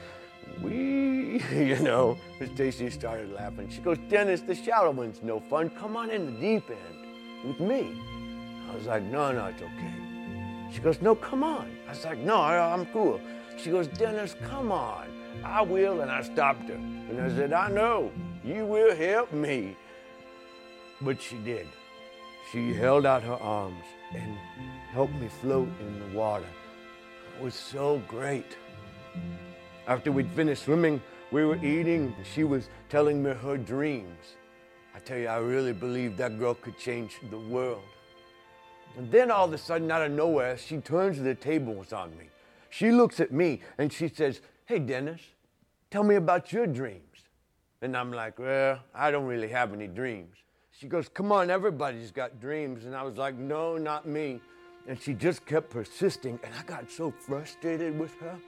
we, 0.61 1.43
you 1.53 1.79
know, 1.81 2.19
Miss 2.39 2.51
Stacy 2.51 2.91
started 2.91 3.33
laughing. 3.33 3.69
She 3.69 3.81
goes, 3.81 3.99
Dennis, 4.09 4.43
the 4.43 4.55
shallow 4.55 5.01
end's 5.03 5.23
no 5.23 5.41
fun. 5.41 5.71
Come 5.71 5.97
on 5.97 6.11
in 6.11 6.27
the 6.27 6.41
deep 6.41 6.71
end 6.71 7.47
with 7.47 7.61
me. 7.61 8.01
I 8.71 8.75
was 8.75 8.87
like, 8.87 9.03
no, 9.03 9.33
no, 9.33 9.47
it's 9.47 9.63
okay. 9.63 9.95
She 10.73 10.81
goes, 10.81 11.01
no, 11.03 11.15
come 11.15 11.43
on. 11.43 11.71
I 11.87 11.91
was 11.91 12.05
like, 12.05 12.19
no, 12.19 12.37
I'm 12.41 12.87
cool. 12.87 13.21
She 13.57 13.71
goes, 13.71 13.89
Dennis, 13.89 14.35
come 14.45 14.73
on. 14.73 15.09
I 15.45 15.63
will. 15.63 16.01
And 16.01 16.11
I 16.11 16.23
stopped 16.23 16.69
her. 16.69 16.75
And 16.75 17.21
I 17.21 17.29
said, 17.29 17.53
I 17.53 17.69
know. 17.69 18.11
You 18.45 18.67
will 18.67 18.95
help 18.97 19.33
me. 19.33 19.77
But 21.01 21.21
she 21.21 21.37
did. 21.37 21.69
She 22.51 22.73
held 22.73 23.07
out 23.07 23.23
her 23.23 23.35
arms 23.35 23.85
and 24.15 24.37
helped 24.93 25.15
me 25.15 25.29
float 25.29 25.69
in 25.81 25.99
the 25.99 26.19
water. 26.19 26.47
It 27.37 27.43
was 27.43 27.55
so 27.55 28.03
great. 28.09 28.57
After 29.89 30.13
we'd 30.13 30.31
finished 30.31 30.65
swimming, 30.65 31.03
we 31.33 31.45
were 31.45 31.57
eating. 31.57 32.15
She 32.35 32.45
was 32.45 32.69
telling 32.89 33.23
me 33.23 33.31
her 33.31 33.57
dreams. 33.57 34.37
I 34.95 35.01
tell 35.01 35.19
you, 35.19 35.27
I 35.27 35.39
really 35.39 35.73
believe 35.73 36.17
that 36.19 36.39
girl 36.39 36.55
could 36.55 36.79
change 36.79 37.19
the 37.31 37.39
world. 37.39 37.83
And 38.97 39.11
then 39.11 39.31
all 39.31 39.47
of 39.47 39.53
a 39.53 39.59
sudden, 39.59 39.91
out 39.91 40.03
of 40.03 40.13
nowhere, 40.13 40.57
she 40.57 40.79
turns 40.79 41.21
the 41.21 41.35
tables 41.35 41.93
on 41.93 42.17
me. 42.17 42.27
She 42.71 42.93
looks 42.93 43.19
at 43.19 43.33
me 43.33 43.61
and 43.79 43.93
she 43.93 44.09
says, 44.09 44.41
Hey, 44.67 44.79
Dennis, 44.79 45.21
tell 45.91 46.05
me 46.05 46.15
about 46.15 46.53
your 46.53 46.67
dreams. 46.67 47.03
And 47.81 47.97
I'm 47.97 48.13
like, 48.13 48.39
Well, 48.39 48.79
I 48.95 49.11
don't 49.11 49.27
really 49.27 49.49
have 49.49 49.73
any 49.73 49.89
dreams. 49.89 50.37
She 50.79 50.87
goes, 50.87 51.09
Come 51.09 51.33
on, 51.33 51.51
everybody's 51.51 52.11
got 52.11 52.41
dreams. 52.41 52.85
And 52.85 52.95
I 52.95 53.03
was 53.03 53.17
like, 53.17 53.35
No, 53.35 53.79
not 53.79 54.07
me. 54.07 54.41
And 54.87 55.01
she 55.01 55.15
just 55.15 55.45
kept 55.47 55.71
persisting. 55.71 56.39
And 56.45 56.55
I 56.55 56.63
got 56.65 56.91
so 56.91 57.11
frustrated 57.11 57.99
with 57.99 58.15
her. 58.21 58.39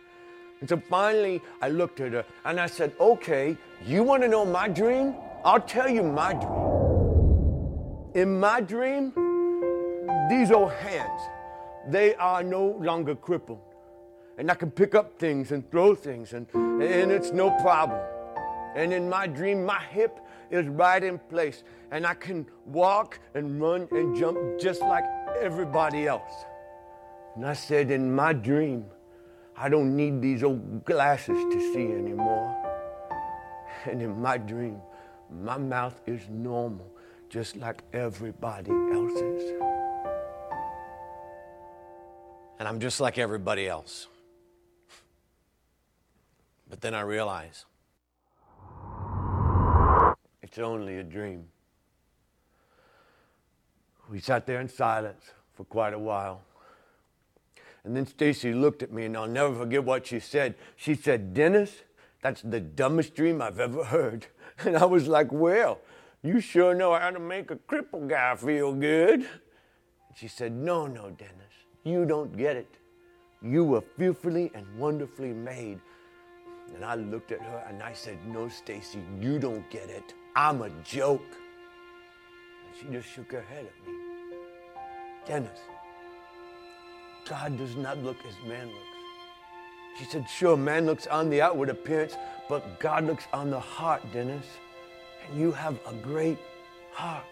And 0.61 0.69
so 0.69 0.81
finally, 0.89 1.43
I 1.61 1.69
looked 1.69 2.01
at 2.01 2.13
her 2.13 2.25
and 2.45 2.59
I 2.59 2.67
said, 2.67 2.93
Okay, 2.99 3.57
you 3.85 4.03
want 4.03 4.23
to 4.23 4.29
know 4.29 4.45
my 4.45 4.69
dream? 4.69 5.15
I'll 5.45 5.61
tell 5.61 5.89
you 5.89 6.03
my 6.03 6.33
dream. 6.33 8.15
In 8.15 8.41
my 8.41 8.61
dream, 8.61 9.13
these 10.31 10.51
old 10.51 10.73
hands, 10.73 11.21
they 11.89 12.15
are 12.15 12.43
no 12.43 12.79
longer 12.81 13.15
crippled. 13.15 13.61
And 14.39 14.51
I 14.51 14.55
can 14.55 14.71
pick 14.71 14.95
up 14.95 15.19
things 15.19 15.53
and 15.53 15.69
throw 15.71 15.95
things, 15.95 16.33
and, 16.33 16.47
and 16.55 17.13
it's 17.13 17.31
no 17.31 17.51
problem. 17.61 18.01
And 18.75 18.93
in 18.93 19.09
my 19.09 19.27
dream, 19.27 19.65
my 19.65 19.81
hip 19.91 20.19
is 20.51 20.67
right 20.67 21.03
in 21.03 21.19
place, 21.19 21.63
and 21.91 22.07
I 22.07 22.15
can 22.15 22.47
walk 22.67 23.21
and 23.35 23.61
run 23.61 23.87
and 23.93 24.17
jump 24.17 24.39
just 24.59 24.81
like 24.81 25.05
everybody 25.41 26.07
else. 26.07 26.33
And 27.37 27.47
I 27.47 27.53
said, 27.53 27.91
In 27.91 28.13
my 28.13 28.33
dream, 28.33 28.87
I 29.57 29.69
don't 29.69 29.97
need 29.97 30.21
these 30.21 30.43
old 30.43 30.85
glasses 30.85 31.39
to 31.53 31.73
see 31.73 31.93
anymore. 31.93 32.61
And 33.87 34.01
in 34.01 34.21
my 34.21 34.39
dream, 34.39 34.81
my 35.31 35.59
mouth 35.59 36.01
is 36.07 36.23
normal, 36.31 36.91
just 37.29 37.55
like 37.57 37.83
everybody 37.93 38.71
else's. 38.71 39.53
and 42.59 42.69
I'm 42.69 42.81
just 42.81 43.01
like 43.01 43.19
everybody 43.19 43.69
else. 43.69 44.09
But 46.71 46.81
then 46.81 46.95
I 46.95 47.03
realize 47.03 47.67
It's 50.43 50.59
only 50.59 50.99
a 50.99 51.03
dream. 51.03 51.45
We 54.11 54.21
sat 54.21 54.47
there 54.47 54.61
in 54.61 54.69
silence 54.69 55.33
for 55.55 55.65
quite 55.65 55.93
a 55.93 55.99
while. 55.99 56.43
And 57.85 57.95
then 57.95 58.07
Stacy 58.07 58.55
looked 58.55 58.83
at 58.83 58.93
me, 58.93 59.05
and 59.05 59.17
I'll 59.17 59.27
never 59.27 59.55
forget 59.55 59.85
what 59.85 60.07
she 60.07 60.19
said. 60.19 60.55
She 60.75 60.95
said, 60.95 61.35
Dennis, 61.35 61.83
that's 62.23 62.41
the 62.41 62.61
dumbest 62.61 63.15
dream 63.15 63.43
I've 63.43 63.61
ever 63.61 63.85
heard. 63.85 64.27
And 64.65 64.77
I 64.77 64.85
was 64.85 65.09
like, 65.09 65.33
Well, 65.33 65.81
you 66.23 66.41
sure 66.41 66.75
know 66.75 66.97
how 66.97 67.11
to 67.11 67.19
make 67.19 67.51
a 67.51 67.57
crippled 67.57 68.09
guy 68.09 68.37
feel 68.37 68.73
good. 68.73 69.21
And 69.21 70.17
she 70.17 70.29
said, 70.29 70.53
No, 70.53 70.87
no, 70.87 71.11
Dennis, 71.11 71.55
you 71.83 72.05
don't 72.05 72.37
get 72.37 72.57
it. 72.57 72.79
You 73.43 73.65
were 73.65 73.83
fearfully 73.99 74.53
and 74.55 74.65
wonderfully 74.79 75.33
made. 75.33 75.81
And 76.73 76.85
I 76.85 76.95
looked 76.95 77.33
at 77.33 77.41
her 77.41 77.65
and 77.69 77.83
I 77.83 77.93
said, 77.93 78.17
No, 78.29 78.49
Stacy, 78.49 79.03
you 79.21 79.41
don't 79.41 79.69
get 79.71 79.91
it. 79.91 80.15
I'm 80.37 80.63
a 80.63 80.71
joke. 80.85 81.21
And 82.65 82.77
she 82.81 82.87
just 82.97 83.13
shook 83.13 83.33
her 83.33 83.43
head 83.43 83.67
at 83.67 83.87
me. 83.87 83.99
Dennis, 85.27 85.59
God 87.29 87.57
does 87.57 87.77
not 87.77 87.99
look 87.99 88.17
as 88.29 88.35
man 88.47 88.67
looks. 88.67 88.79
She 89.99 90.05
said, 90.05 90.29
Sure, 90.29 90.57
man 90.57 90.87
looks 90.87 91.07
on 91.07 91.31
the 91.31 91.41
outward 91.41 91.71
appearance, 91.71 92.17
but 92.49 92.79
God 92.81 93.05
looks 93.05 93.25
on 93.33 93.51
the 93.51 93.61
heart, 93.61 94.03
Dennis. 94.13 94.45
And 95.29 95.41
you 95.41 95.53
have 95.53 95.79
a 95.87 95.95
great 95.95 96.39
heart. 96.93 97.25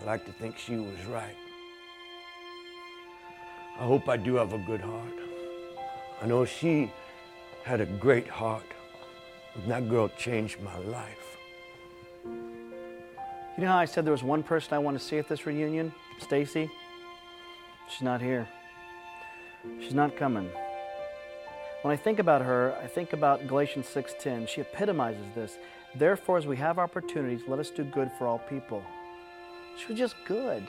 I 0.00 0.04
like 0.06 0.24
to 0.26 0.32
think 0.32 0.56
she 0.56 0.76
was 0.76 1.04
right. 1.06 1.36
I 3.78 3.84
hope 3.84 4.08
I 4.08 4.16
do 4.16 4.36
have 4.36 4.52
a 4.52 4.58
good 4.58 4.80
heart. 4.80 5.18
I 6.22 6.26
know 6.26 6.44
she 6.44 6.92
had 7.64 7.80
a 7.80 7.86
great 7.86 8.28
heart. 8.28 8.64
And 9.54 9.70
that 9.70 9.88
girl 9.88 10.08
changed 10.16 10.60
my 10.60 10.78
life. 10.78 11.37
You 13.58 13.64
know 13.64 13.70
how 13.70 13.78
I 13.78 13.86
said 13.86 14.04
there 14.04 14.12
was 14.12 14.22
one 14.22 14.44
person 14.44 14.72
I 14.72 14.78
want 14.78 14.96
to 14.96 15.04
see 15.04 15.18
at 15.18 15.26
this 15.26 15.44
reunion? 15.44 15.92
Stacy? 16.20 16.70
She's 17.90 18.02
not 18.02 18.20
here. 18.20 18.46
She's 19.80 19.94
not 19.94 20.16
coming. 20.16 20.48
When 21.82 21.92
I 21.92 21.96
think 21.96 22.20
about 22.20 22.40
her, 22.42 22.76
I 22.80 22.86
think 22.86 23.14
about 23.14 23.48
Galatians 23.48 23.86
6:10. 23.88 24.46
She 24.46 24.60
epitomizes 24.60 25.26
this. 25.34 25.58
Therefore, 25.96 26.38
as 26.38 26.46
we 26.46 26.56
have 26.58 26.78
opportunities, 26.78 27.40
let 27.48 27.58
us 27.58 27.70
do 27.70 27.82
good 27.82 28.12
for 28.16 28.28
all 28.28 28.38
people. 28.38 28.84
She 29.76 29.88
was 29.88 29.98
just 29.98 30.14
good. 30.24 30.64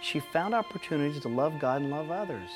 She 0.00 0.20
found 0.20 0.54
opportunities 0.54 1.20
to 1.22 1.28
love 1.28 1.58
God 1.58 1.82
and 1.82 1.90
love 1.90 2.12
others. 2.12 2.50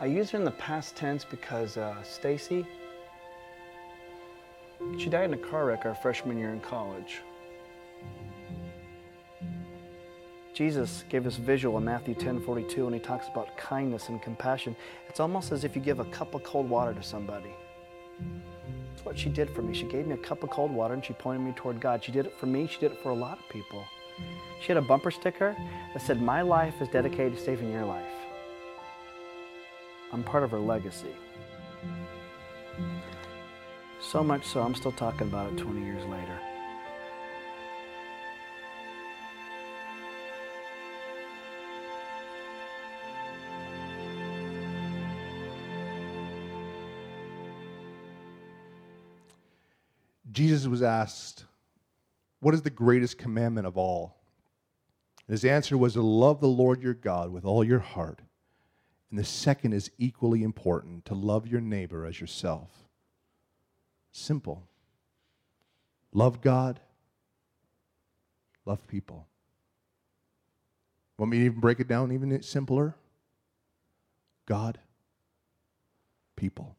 I 0.00 0.06
use 0.06 0.30
her 0.30 0.38
in 0.38 0.44
the 0.44 0.52
past 0.52 0.94
tense 0.94 1.24
because 1.24 1.76
uh, 1.76 2.00
Stacy, 2.04 2.64
she 4.98 5.08
died 5.10 5.24
in 5.24 5.34
a 5.34 5.38
car 5.38 5.66
wreck 5.66 5.84
our 5.86 5.94
freshman 5.94 6.38
year 6.38 6.50
in 6.50 6.60
college. 6.60 7.20
Jesus 10.54 11.04
gave 11.08 11.26
us 11.26 11.36
visual 11.36 11.78
in 11.78 11.84
Matthew 11.84 12.14
10 12.14 12.40
42 12.42 12.84
when 12.84 12.92
he 12.92 13.00
talks 13.00 13.26
about 13.28 13.56
kindness 13.56 14.08
and 14.08 14.20
compassion. 14.20 14.76
It's 15.08 15.18
almost 15.18 15.50
as 15.50 15.64
if 15.64 15.74
you 15.74 15.80
give 15.80 15.98
a 15.98 16.04
cup 16.06 16.34
of 16.34 16.42
cold 16.44 16.68
water 16.68 16.92
to 16.92 17.02
somebody. 17.02 17.54
That's 18.90 19.04
what 19.04 19.18
she 19.18 19.30
did 19.30 19.50
for 19.50 19.62
me. 19.62 19.72
She 19.74 19.86
gave 19.86 20.06
me 20.06 20.14
a 20.14 20.18
cup 20.18 20.42
of 20.42 20.50
cold 20.50 20.70
water 20.70 20.94
and 20.94 21.04
she 21.04 21.14
pointed 21.14 21.40
me 21.40 21.52
toward 21.56 21.80
God. 21.80 22.04
She 22.04 22.12
did 22.12 22.26
it 22.26 22.38
for 22.38 22.46
me, 22.46 22.66
she 22.66 22.78
did 22.80 22.92
it 22.92 23.02
for 23.02 23.10
a 23.10 23.14
lot 23.14 23.38
of 23.38 23.48
people. 23.48 23.82
She 24.60 24.68
had 24.68 24.76
a 24.76 24.82
bumper 24.82 25.10
sticker 25.10 25.56
that 25.92 26.02
said, 26.02 26.20
My 26.20 26.42
life 26.42 26.74
is 26.80 26.88
dedicated 26.88 27.36
to 27.36 27.42
saving 27.42 27.72
your 27.72 27.84
life. 27.84 28.04
I'm 30.12 30.22
part 30.22 30.44
of 30.44 30.50
her 30.50 30.60
legacy. 30.60 31.14
So 34.12 34.22
much 34.22 34.44
so, 34.44 34.60
I'm 34.60 34.74
still 34.74 34.92
talking 34.92 35.26
about 35.26 35.50
it 35.50 35.56
20 35.56 35.82
years 35.82 36.04
later. 36.04 36.38
Jesus 50.30 50.66
was 50.66 50.82
asked, 50.82 51.46
What 52.40 52.52
is 52.52 52.60
the 52.60 52.68
greatest 52.68 53.16
commandment 53.16 53.66
of 53.66 53.78
all? 53.78 54.18
And 55.26 55.32
his 55.32 55.46
answer 55.46 55.78
was 55.78 55.94
to 55.94 56.02
love 56.02 56.42
the 56.42 56.48
Lord 56.48 56.82
your 56.82 56.92
God 56.92 57.32
with 57.32 57.46
all 57.46 57.64
your 57.64 57.78
heart. 57.78 58.20
And 59.08 59.18
the 59.18 59.24
second 59.24 59.72
is 59.72 59.90
equally 59.96 60.42
important 60.42 61.06
to 61.06 61.14
love 61.14 61.46
your 61.46 61.62
neighbor 61.62 62.04
as 62.04 62.20
yourself. 62.20 62.82
Simple. 64.12 64.62
Love 66.12 66.42
God, 66.42 66.78
love 68.66 68.86
people. 68.86 69.26
Want 71.18 71.32
me 71.32 71.38
to 71.38 71.44
even 71.46 71.60
break 71.60 71.80
it 71.80 71.88
down 71.88 72.12
even 72.12 72.42
simpler? 72.42 72.94
God, 74.46 74.78
people. 76.36 76.76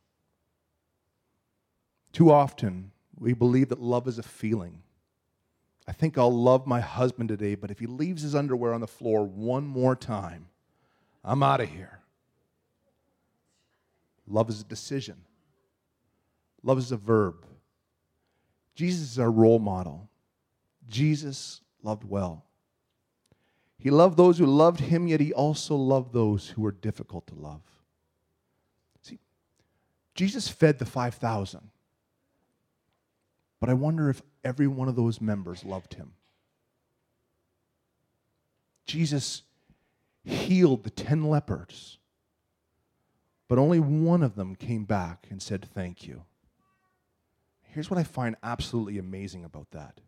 Too 2.12 2.32
often, 2.32 2.91
we 3.17 3.34
believe 3.34 3.69
that 3.69 3.82
love 3.82 4.08
is 4.08 4.19
a 4.19 4.24
feeling. 4.24 4.84
I 5.88 5.91
think 5.91 6.17
I'll 6.17 6.32
love 6.32 6.67
my 6.67 6.80
husband 6.80 7.30
today, 7.30 7.56
but 7.56 7.72
if 7.72 7.80
he 7.80 7.88
leaves 7.88 8.22
his 8.22 8.36
underwear 8.36 8.74
on 8.74 8.82
the 8.82 8.88
floor 8.88 9.24
one 9.26 9.65
more 9.65 9.96
time, 9.96 10.48
I'm 11.24 11.41
out 11.41 11.62
of 11.62 11.69
here. 11.69 12.00
Love 14.28 14.50
is 14.50 14.62
a 14.62 14.65
decision, 14.65 15.17
love 16.63 16.78
is 16.78 16.91
a 16.91 16.97
verb. 16.97 17.45
Jesus 18.76 19.12
is 19.12 19.19
our 19.19 19.32
role 19.32 19.60
model. 19.60 20.10
Jesus 20.88 21.62
loved 21.84 22.04
well. 22.04 22.45
He 23.78 23.89
loved 23.89 24.17
those 24.17 24.38
who 24.38 24.45
loved 24.45 24.80
him, 24.80 25.08
yet 25.08 25.19
he 25.19 25.34
also 25.34 25.76
loved 25.76 26.13
those 26.13 26.49
who 26.49 26.62
were 26.62 26.71
difficult 26.71 27.28
to 27.28 27.36
love. 27.36 27.62
See, 29.02 29.19
Jesus 30.15 30.47
fed 30.47 30.80
the 30.80 30.86
5,000. 30.86 31.69
But 33.60 33.69
I 33.69 33.73
wonder 33.73 34.10
if 34.10 34.21
every 34.43 34.67
one 34.67 34.88
of 34.88 34.95
those 34.95 35.21
members 35.21 35.63
loved 35.63 35.95
him. 35.95 36.13
Jesus 38.86 39.43
healed 40.23 40.84
the 40.84 40.89
10 40.89 41.23
lepers, 41.23 41.97
but 43.47 43.58
only 43.58 43.80
one 43.80 44.23
of 44.23 44.36
them 44.36 44.56
came 44.56 44.86
back 44.86 45.28
and 45.30 45.41
said, 45.41 45.65
Thank 45.73 46.08
you. 46.08 46.23
Here's 47.74 47.90
what 47.90 48.00
I 48.00 48.04
find 48.04 48.36
absolutely 48.44 49.00
amazing 49.00 49.44
about 49.44 49.72
that. 49.72 50.00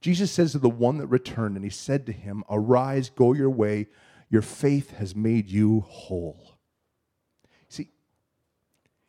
Jesus 0.00 0.30
says 0.30 0.52
to 0.52 0.58
the 0.58 0.68
one 0.68 0.98
that 0.98 1.08
returned, 1.08 1.56
and 1.56 1.64
he 1.64 1.70
said 1.70 2.06
to 2.06 2.12
him, 2.12 2.44
Arise, 2.48 3.10
go 3.10 3.32
your 3.32 3.50
way, 3.50 3.88
your 4.30 4.42
faith 4.42 4.92
has 4.92 5.16
made 5.16 5.48
you 5.48 5.80
whole. 5.80 6.58
See, 7.68 7.88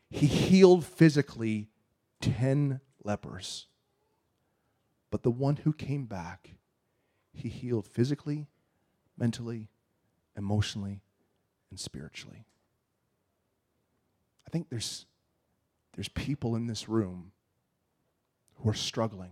he 0.09 0.25
healed 0.25 0.83
physically 0.85 1.69
10 2.21 2.81
lepers. 3.03 3.67
But 5.11 5.21
the 5.21 5.29
one 5.29 5.57
who 5.57 5.71
came 5.71 6.05
back, 6.05 6.55
he 7.31 7.49
healed 7.49 7.85
physically, 7.85 8.47
mentally, 9.15 9.69
emotionally, 10.35 11.03
and 11.69 11.79
spiritually. 11.79 12.47
I 14.47 14.49
think 14.49 14.69
there's, 14.69 15.05
there's 15.93 16.09
people 16.09 16.55
in 16.55 16.65
this 16.65 16.89
room 16.89 17.33
who 18.57 18.69
are 18.69 18.73
struggling. 18.73 19.31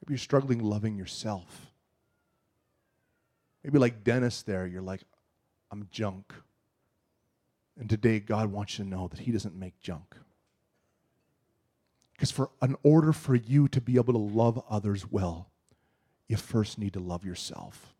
Maybe 0.00 0.12
you're 0.14 0.18
struggling 0.18 0.62
loving 0.62 0.96
yourself. 0.96 1.72
Maybe 3.64 3.78
like 3.78 4.04
Dennis 4.04 4.42
there, 4.42 4.66
you're 4.66 4.82
like, 4.82 5.00
I'm 5.70 5.88
junk. 5.90 6.32
And 7.78 7.90
today, 7.90 8.20
God 8.20 8.50
wants 8.52 8.78
you 8.78 8.84
to 8.84 8.90
know 8.90 9.08
that 9.08 9.20
He 9.20 9.32
doesn't 9.32 9.54
make 9.54 9.80
junk. 9.80 10.14
Because 12.12 12.30
for 12.30 12.50
an 12.62 12.76
order 12.82 13.12
for 13.12 13.34
you 13.34 13.68
to 13.68 13.80
be 13.80 13.96
able 13.96 14.14
to 14.14 14.18
love 14.18 14.62
others 14.70 15.10
well, 15.10 15.50
you 16.28 16.36
first 16.36 16.78
need 16.78 16.94
to 16.94 17.00
love 17.00 17.24
yourself. 17.24 17.94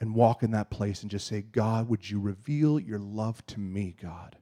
And 0.00 0.14
walk 0.14 0.42
in 0.42 0.52
that 0.52 0.70
place 0.70 1.02
and 1.02 1.10
just 1.10 1.26
say, 1.26 1.42
God, 1.42 1.88
would 1.88 2.08
you 2.08 2.20
reveal 2.20 2.78
your 2.78 2.98
love 2.98 3.44
to 3.46 3.60
me, 3.60 3.94
God? 4.00 4.36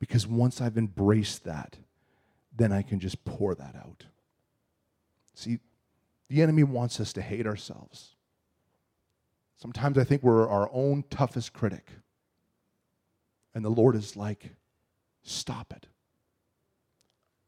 Because 0.00 0.26
once 0.26 0.60
I've 0.60 0.78
embraced 0.78 1.44
that, 1.44 1.76
then 2.58 2.72
I 2.72 2.82
can 2.82 3.00
just 3.00 3.24
pour 3.24 3.54
that 3.54 3.76
out. 3.76 4.04
See, 5.34 5.60
the 6.28 6.42
enemy 6.42 6.64
wants 6.64 7.00
us 7.00 7.12
to 7.14 7.22
hate 7.22 7.46
ourselves. 7.46 8.16
Sometimes 9.56 9.98
I 9.98 10.04
think 10.04 10.22
we're 10.22 10.48
our 10.48 10.68
own 10.72 11.04
toughest 11.10 11.52
critic. 11.52 11.90
And 13.54 13.64
the 13.64 13.70
Lord 13.70 13.96
is 13.96 14.16
like, 14.16 14.50
stop 15.22 15.72
it. 15.74 15.86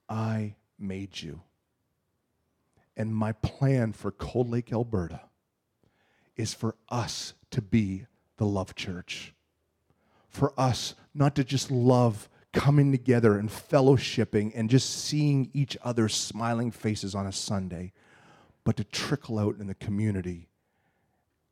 I 0.08 0.54
made 0.78 1.22
you. 1.22 1.42
And 2.96 3.14
my 3.14 3.32
plan 3.32 3.92
for 3.92 4.10
Cold 4.10 4.50
Lake, 4.50 4.72
Alberta 4.72 5.22
is 6.36 6.54
for 6.54 6.74
us 6.88 7.34
to 7.50 7.62
be 7.62 8.06
the 8.38 8.46
love 8.46 8.74
church. 8.74 9.34
for 10.30 10.54
us 10.56 10.94
not 11.12 11.34
to 11.34 11.44
just 11.44 11.70
love 11.70 12.28
coming 12.52 12.90
together 12.90 13.38
and 13.38 13.48
fellowshipping 13.48 14.52
and 14.54 14.68
just 14.68 15.04
seeing 15.04 15.50
each 15.54 15.76
other's 15.82 16.14
smiling 16.14 16.70
faces 16.70 17.14
on 17.14 17.26
a 17.26 17.32
Sunday, 17.32 17.92
but 18.64 18.76
to 18.76 18.84
trickle 18.84 19.38
out 19.38 19.56
in 19.58 19.66
the 19.66 19.74
community 19.74 20.48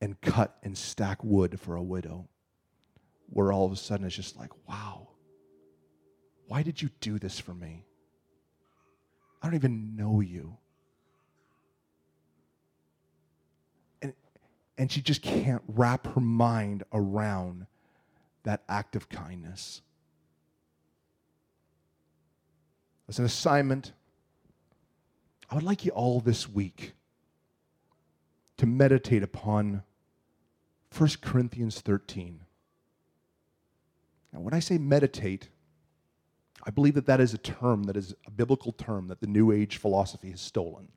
and 0.01 0.21
cut 0.21 0.57
and 0.63 0.77
stack 0.77 1.23
wood 1.23 1.59
for 1.61 1.77
a 1.77 1.83
widow, 1.83 2.29
where 3.31 3.53
all 3.53 3.67
of 3.67 3.73
a 3.73 3.77
sudden 3.77 4.07
it's 4.07 4.17
just 4.17 4.37
like, 4.37 4.51
wow, 4.69 5.09
why 6.47 6.63
did 6.63 6.81
you 6.81 6.89
do 7.01 7.19
this 7.19 7.39
for 7.39 7.55
me? 7.55 7.85
I 9.43 9.47
don't 9.47 9.55
even 9.55 9.97
know 9.97 10.21
you. 10.21 10.57
And, 14.03 14.13
and 14.77 14.91
she 14.91 15.01
just 15.01 15.23
can't 15.23 15.63
wrap 15.69 16.07
her 16.15 16.21
mind 16.21 16.83
around 16.93 17.67
that 18.45 18.63
act 18.69 18.97
of 18.97 19.09
kindness. 19.09 19.83
As 23.09 23.19
an 23.19 23.25
assignment, 23.25 23.93
I 25.51 25.55
would 25.55 25.65
like 25.65 25.85
you 25.85 25.93
all 25.93 26.21
this 26.21 26.49
week 26.49 26.93
to 28.59 28.67
meditate 28.67 29.23
upon 29.23 29.83
1 30.97 31.11
Corinthians 31.23 31.81
13. 31.81 32.41
Now, 34.33 34.41
when 34.41 34.53
I 34.53 34.59
say 34.59 34.77
meditate, 34.77 35.49
I 36.65 36.71
believe 36.71 36.95
that 36.95 37.07
that 37.07 37.21
is 37.21 37.33
a 37.33 37.39
term 37.39 37.85
that 37.85 37.97
is 37.97 38.15
a 38.27 38.31
biblical 38.31 38.73
term 38.73 39.09
that 39.09 39.21
the 39.21 39.27
New 39.27 39.53
Age 39.53 39.79
philosophy 39.79 40.31
has 40.31 40.41
stolen. 40.41 40.89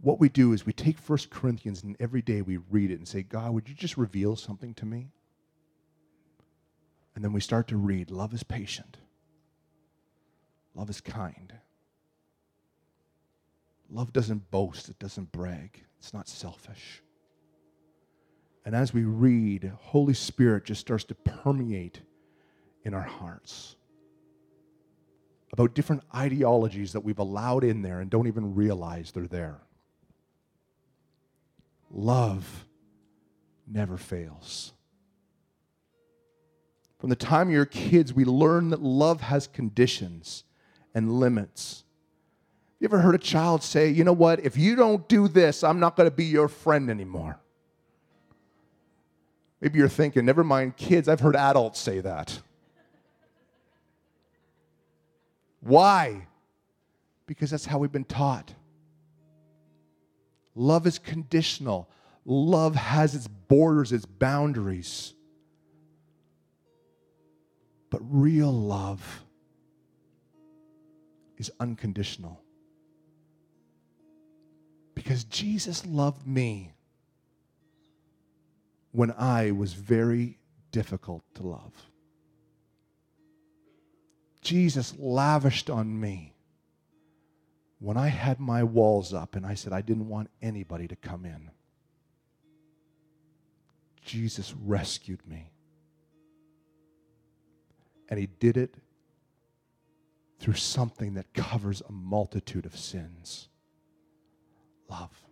What 0.00 0.20
we 0.20 0.28
do 0.28 0.52
is 0.52 0.66
we 0.66 0.74
take 0.74 0.98
1 0.98 1.18
Corinthians 1.30 1.82
and 1.82 1.96
every 1.98 2.20
day 2.20 2.42
we 2.42 2.58
read 2.58 2.90
it 2.90 2.98
and 2.98 3.08
say, 3.08 3.22
God, 3.22 3.54
would 3.54 3.70
you 3.70 3.74
just 3.74 3.96
reveal 3.96 4.36
something 4.36 4.74
to 4.74 4.84
me? 4.84 5.12
And 7.14 7.24
then 7.24 7.32
we 7.32 7.40
start 7.40 7.68
to 7.68 7.76
read 7.78 8.10
love 8.10 8.34
is 8.34 8.42
patient, 8.42 8.98
love 10.74 10.90
is 10.90 11.00
kind. 11.00 11.52
Love 13.90 14.12
doesn't 14.12 14.50
boast, 14.50 14.88
it 14.88 14.98
doesn't 14.98 15.30
brag, 15.32 15.84
it's 15.98 16.12
not 16.12 16.28
selfish. 16.28 17.02
And 18.64 18.74
as 18.74 18.94
we 18.94 19.04
read, 19.04 19.70
Holy 19.76 20.14
Spirit 20.14 20.64
just 20.64 20.80
starts 20.80 21.04
to 21.04 21.14
permeate 21.14 22.00
in 22.84 22.94
our 22.94 23.02
hearts 23.02 23.76
about 25.52 25.74
different 25.74 26.02
ideologies 26.14 26.92
that 26.92 27.04
we've 27.04 27.18
allowed 27.18 27.62
in 27.62 27.82
there 27.82 28.00
and 28.00 28.10
don't 28.10 28.26
even 28.26 28.54
realize 28.54 29.12
they're 29.12 29.26
there. 29.28 29.60
Love 31.90 32.66
never 33.66 33.96
fails. 33.96 34.72
From 36.98 37.10
the 37.10 37.16
time 37.16 37.50
you're 37.50 37.66
kids, 37.66 38.12
we 38.12 38.24
learn 38.24 38.70
that 38.70 38.82
love 38.82 39.20
has 39.20 39.46
conditions 39.46 40.42
and 40.94 41.18
limits. 41.18 41.84
You 42.80 42.86
ever 42.86 42.98
heard 42.98 43.14
a 43.14 43.18
child 43.18 43.62
say, 43.62 43.88
you 43.88 44.04
know 44.04 44.12
what, 44.12 44.40
if 44.40 44.56
you 44.56 44.76
don't 44.76 45.08
do 45.08 45.28
this, 45.28 45.64
I'm 45.64 45.80
not 45.80 45.96
going 45.96 46.08
to 46.08 46.14
be 46.14 46.24
your 46.24 46.48
friend 46.48 46.90
anymore? 46.90 47.40
Maybe 49.60 49.78
you're 49.78 49.88
thinking, 49.88 50.26
never 50.26 50.44
mind 50.44 50.76
kids, 50.76 51.08
I've 51.08 51.20
heard 51.20 51.36
adults 51.36 51.80
say 51.80 52.00
that. 52.00 52.40
Why? 55.60 56.26
Because 57.26 57.50
that's 57.50 57.64
how 57.64 57.78
we've 57.78 57.90
been 57.90 58.04
taught. 58.04 58.52
Love 60.54 60.86
is 60.86 60.98
conditional. 60.98 61.88
Love 62.26 62.74
has 62.74 63.14
its 63.14 63.26
borders, 63.26 63.92
its 63.92 64.04
boundaries. 64.04 65.14
But 67.88 68.00
real 68.02 68.52
love 68.52 69.24
is 71.38 71.50
unconditional. 71.60 72.40
Because 74.94 75.24
Jesus 75.24 75.84
loved 75.86 76.26
me 76.26 76.72
when 78.92 79.10
I 79.10 79.50
was 79.50 79.72
very 79.72 80.38
difficult 80.70 81.22
to 81.34 81.42
love. 81.42 81.72
Jesus 84.40 84.94
lavished 84.98 85.70
on 85.70 85.98
me 85.98 86.34
when 87.80 87.96
I 87.96 88.08
had 88.08 88.38
my 88.38 88.62
walls 88.62 89.12
up 89.12 89.34
and 89.34 89.44
I 89.44 89.54
said 89.54 89.72
I 89.72 89.80
didn't 89.80 90.08
want 90.08 90.30
anybody 90.40 90.86
to 90.88 90.96
come 90.96 91.24
in. 91.24 91.50
Jesus 94.04 94.54
rescued 94.64 95.26
me. 95.26 95.50
And 98.08 98.20
he 98.20 98.26
did 98.26 98.56
it 98.56 98.76
through 100.44 100.54
something 100.54 101.14
that 101.14 101.32
covers 101.32 101.82
a 101.88 101.90
multitude 101.90 102.66
of 102.66 102.76
sins 102.76 103.48
love. 104.90 105.24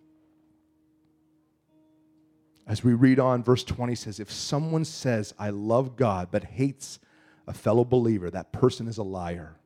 As 2.67 2.83
we 2.83 2.95
read 2.95 3.21
on, 3.21 3.43
verse 3.45 3.63
20 3.63 3.95
says, 3.95 4.19
If 4.19 4.33
someone 4.33 4.87
says, 4.87 5.35
I 5.39 5.51
love 5.51 5.97
God, 5.97 6.29
but 6.31 6.45
hates 6.45 6.99
a 7.47 7.53
fellow 7.53 7.85
believer, 7.85 8.31
that 8.31 8.53
person 8.53 8.89
is 8.89 8.97
a 8.97 9.03
liar. 9.03 9.59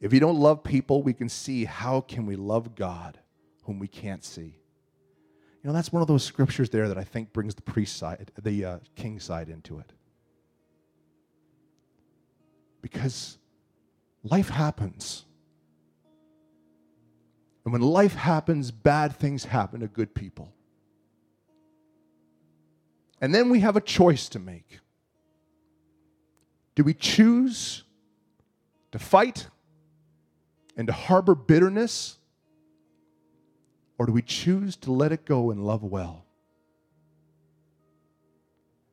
If 0.00 0.14
you 0.14 0.20
don't 0.20 0.38
love 0.38 0.64
people, 0.64 1.02
we 1.02 1.12
can 1.12 1.28
see 1.28 1.66
how 1.66 2.00
can 2.00 2.24
we 2.24 2.34
love 2.34 2.74
God 2.74 3.18
whom 3.64 3.78
we 3.78 3.88
can't 3.88 4.24
see. 4.24 4.56
You 5.62 5.68
know, 5.68 5.74
that's 5.74 5.92
one 5.92 6.00
of 6.00 6.08
those 6.08 6.24
scriptures 6.24 6.70
there 6.70 6.88
that 6.88 6.96
I 6.96 7.04
think 7.04 7.34
brings 7.34 7.54
the 7.54 7.60
priest 7.62 7.98
side, 7.98 8.30
the 8.42 8.64
uh, 8.64 8.78
king 8.96 9.20
side 9.20 9.50
into 9.50 9.78
it 9.78 9.92
because 12.80 13.36
life 14.22 14.48
happens. 14.48 15.24
And 17.64 17.72
when 17.72 17.82
life 17.82 18.14
happens, 18.14 18.70
bad 18.70 19.16
things 19.16 19.44
happen 19.44 19.80
to 19.80 19.88
good 19.88 20.14
people. 20.14 20.52
And 23.20 23.34
then 23.34 23.50
we 23.50 23.60
have 23.60 23.76
a 23.76 23.80
choice 23.80 24.28
to 24.30 24.38
make. 24.38 24.80
Do 26.74 26.84
we 26.84 26.94
choose 26.94 27.82
to 28.92 28.98
fight 28.98 29.48
and 30.76 30.86
to 30.86 30.92
harbor 30.92 31.34
bitterness? 31.34 32.16
Or 33.98 34.06
do 34.06 34.12
we 34.12 34.22
choose 34.22 34.76
to 34.76 34.92
let 34.92 35.10
it 35.10 35.24
go 35.24 35.50
and 35.50 35.66
love 35.66 35.82
well? 35.82 36.24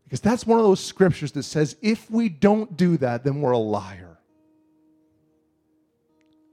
Because 0.04 0.20
that's 0.20 0.46
one 0.46 0.60
of 0.60 0.66
those 0.66 0.84
scriptures 0.84 1.32
that 1.34 1.44
says 1.44 1.76
if 1.82 2.10
we 2.10 2.28
don't 2.30 2.76
do 2.76 2.98
that, 2.98 3.24
then 3.24 3.42
we're 3.42 3.52
a 3.52 3.58
liar. 3.58 4.15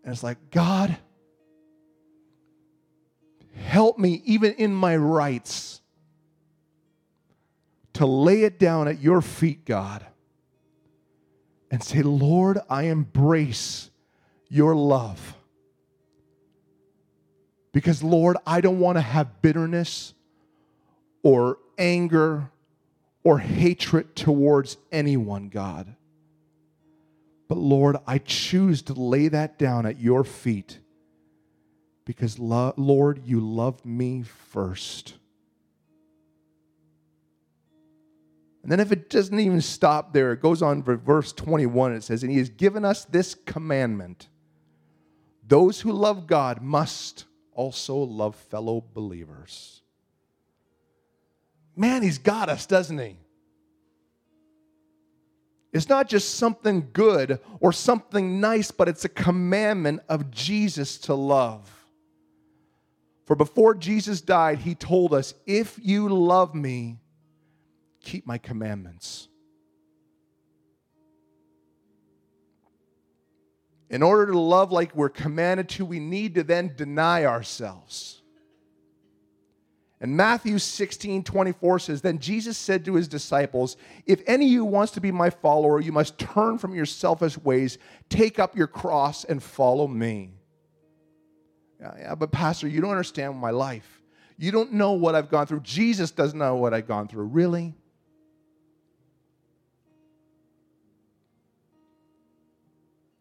And 0.04 0.12
it's 0.12 0.22
like, 0.22 0.50
God, 0.50 0.96
help 3.54 3.98
me, 3.98 4.22
even 4.24 4.52
in 4.54 4.74
my 4.74 4.96
rights, 4.96 5.80
to 7.94 8.06
lay 8.06 8.42
it 8.42 8.58
down 8.58 8.88
at 8.88 9.00
your 9.00 9.20
feet, 9.20 9.64
God, 9.64 10.04
and 11.70 11.82
say, 11.82 12.02
Lord, 12.02 12.58
I 12.68 12.84
embrace 12.84 13.90
your 14.48 14.74
love. 14.74 15.36
Because, 17.72 18.02
Lord, 18.02 18.36
I 18.46 18.60
don't 18.60 18.80
want 18.80 18.96
to 18.96 19.02
have 19.02 19.40
bitterness 19.40 20.14
or 21.22 21.58
anger 21.78 22.50
or 23.24 23.38
hatred 23.38 24.14
towards 24.14 24.76
anyone, 24.90 25.48
God. 25.48 25.94
But 27.52 27.58
Lord, 27.58 27.98
I 28.06 28.16
choose 28.16 28.80
to 28.84 28.94
lay 28.94 29.28
that 29.28 29.58
down 29.58 29.84
at 29.84 30.00
your 30.00 30.24
feet 30.24 30.78
because, 32.06 32.38
Lord, 32.38 33.20
you 33.26 33.40
loved 33.40 33.84
me 33.84 34.22
first. 34.22 35.18
And 38.62 38.72
then, 38.72 38.80
if 38.80 38.90
it 38.90 39.10
doesn't 39.10 39.38
even 39.38 39.60
stop 39.60 40.14
there, 40.14 40.32
it 40.32 40.40
goes 40.40 40.62
on 40.62 40.82
for 40.82 40.96
verse 40.96 41.30
21. 41.34 41.92
It 41.92 42.04
says, 42.04 42.22
And 42.22 42.32
he 42.32 42.38
has 42.38 42.48
given 42.48 42.86
us 42.86 43.04
this 43.04 43.34
commandment 43.34 44.30
those 45.46 45.82
who 45.82 45.92
love 45.92 46.26
God 46.26 46.62
must 46.62 47.26
also 47.52 47.96
love 47.96 48.34
fellow 48.34 48.82
believers 48.94 49.82
man, 51.76 52.02
he's 52.02 52.16
got 52.16 52.48
us, 52.48 52.64
doesn't 52.64 52.98
he? 52.98 53.18
It's 55.72 55.88
not 55.88 56.08
just 56.08 56.34
something 56.34 56.90
good 56.92 57.40
or 57.60 57.72
something 57.72 58.40
nice, 58.40 58.70
but 58.70 58.88
it's 58.88 59.04
a 59.04 59.08
commandment 59.08 60.02
of 60.08 60.30
Jesus 60.30 60.98
to 60.98 61.14
love. 61.14 61.70
For 63.24 63.34
before 63.34 63.74
Jesus 63.74 64.20
died, 64.20 64.58
he 64.58 64.74
told 64.74 65.14
us, 65.14 65.32
If 65.46 65.78
you 65.82 66.08
love 66.08 66.54
me, 66.54 66.98
keep 68.02 68.26
my 68.26 68.36
commandments. 68.36 69.28
In 73.88 74.02
order 74.02 74.32
to 74.32 74.38
love 74.38 74.72
like 74.72 74.94
we're 74.94 75.10
commanded 75.10 75.68
to, 75.70 75.84
we 75.84 76.00
need 76.00 76.34
to 76.36 76.42
then 76.42 76.72
deny 76.74 77.26
ourselves. 77.26 78.21
And 80.02 80.16
Matthew 80.16 80.58
16, 80.58 81.22
24 81.22 81.78
says, 81.78 82.02
Then 82.02 82.18
Jesus 82.18 82.58
said 82.58 82.84
to 82.86 82.96
his 82.96 83.06
disciples, 83.06 83.76
If 84.04 84.20
any 84.26 84.46
of 84.46 84.50
you 84.50 84.64
wants 84.64 84.90
to 84.94 85.00
be 85.00 85.12
my 85.12 85.30
follower, 85.30 85.80
you 85.80 85.92
must 85.92 86.18
turn 86.18 86.58
from 86.58 86.74
your 86.74 86.86
selfish 86.86 87.38
ways, 87.38 87.78
take 88.08 88.40
up 88.40 88.56
your 88.56 88.66
cross, 88.66 89.22
and 89.22 89.40
follow 89.40 89.86
me. 89.86 90.32
Yeah, 91.80 91.94
yeah, 91.96 92.14
but 92.16 92.32
Pastor, 92.32 92.66
you 92.66 92.80
don't 92.80 92.90
understand 92.90 93.36
my 93.36 93.50
life. 93.50 94.02
You 94.36 94.50
don't 94.50 94.72
know 94.72 94.92
what 94.94 95.14
I've 95.14 95.30
gone 95.30 95.46
through. 95.46 95.60
Jesus 95.60 96.10
doesn't 96.10 96.38
know 96.38 96.56
what 96.56 96.74
I've 96.74 96.88
gone 96.88 97.06
through. 97.06 97.26
Really? 97.26 97.72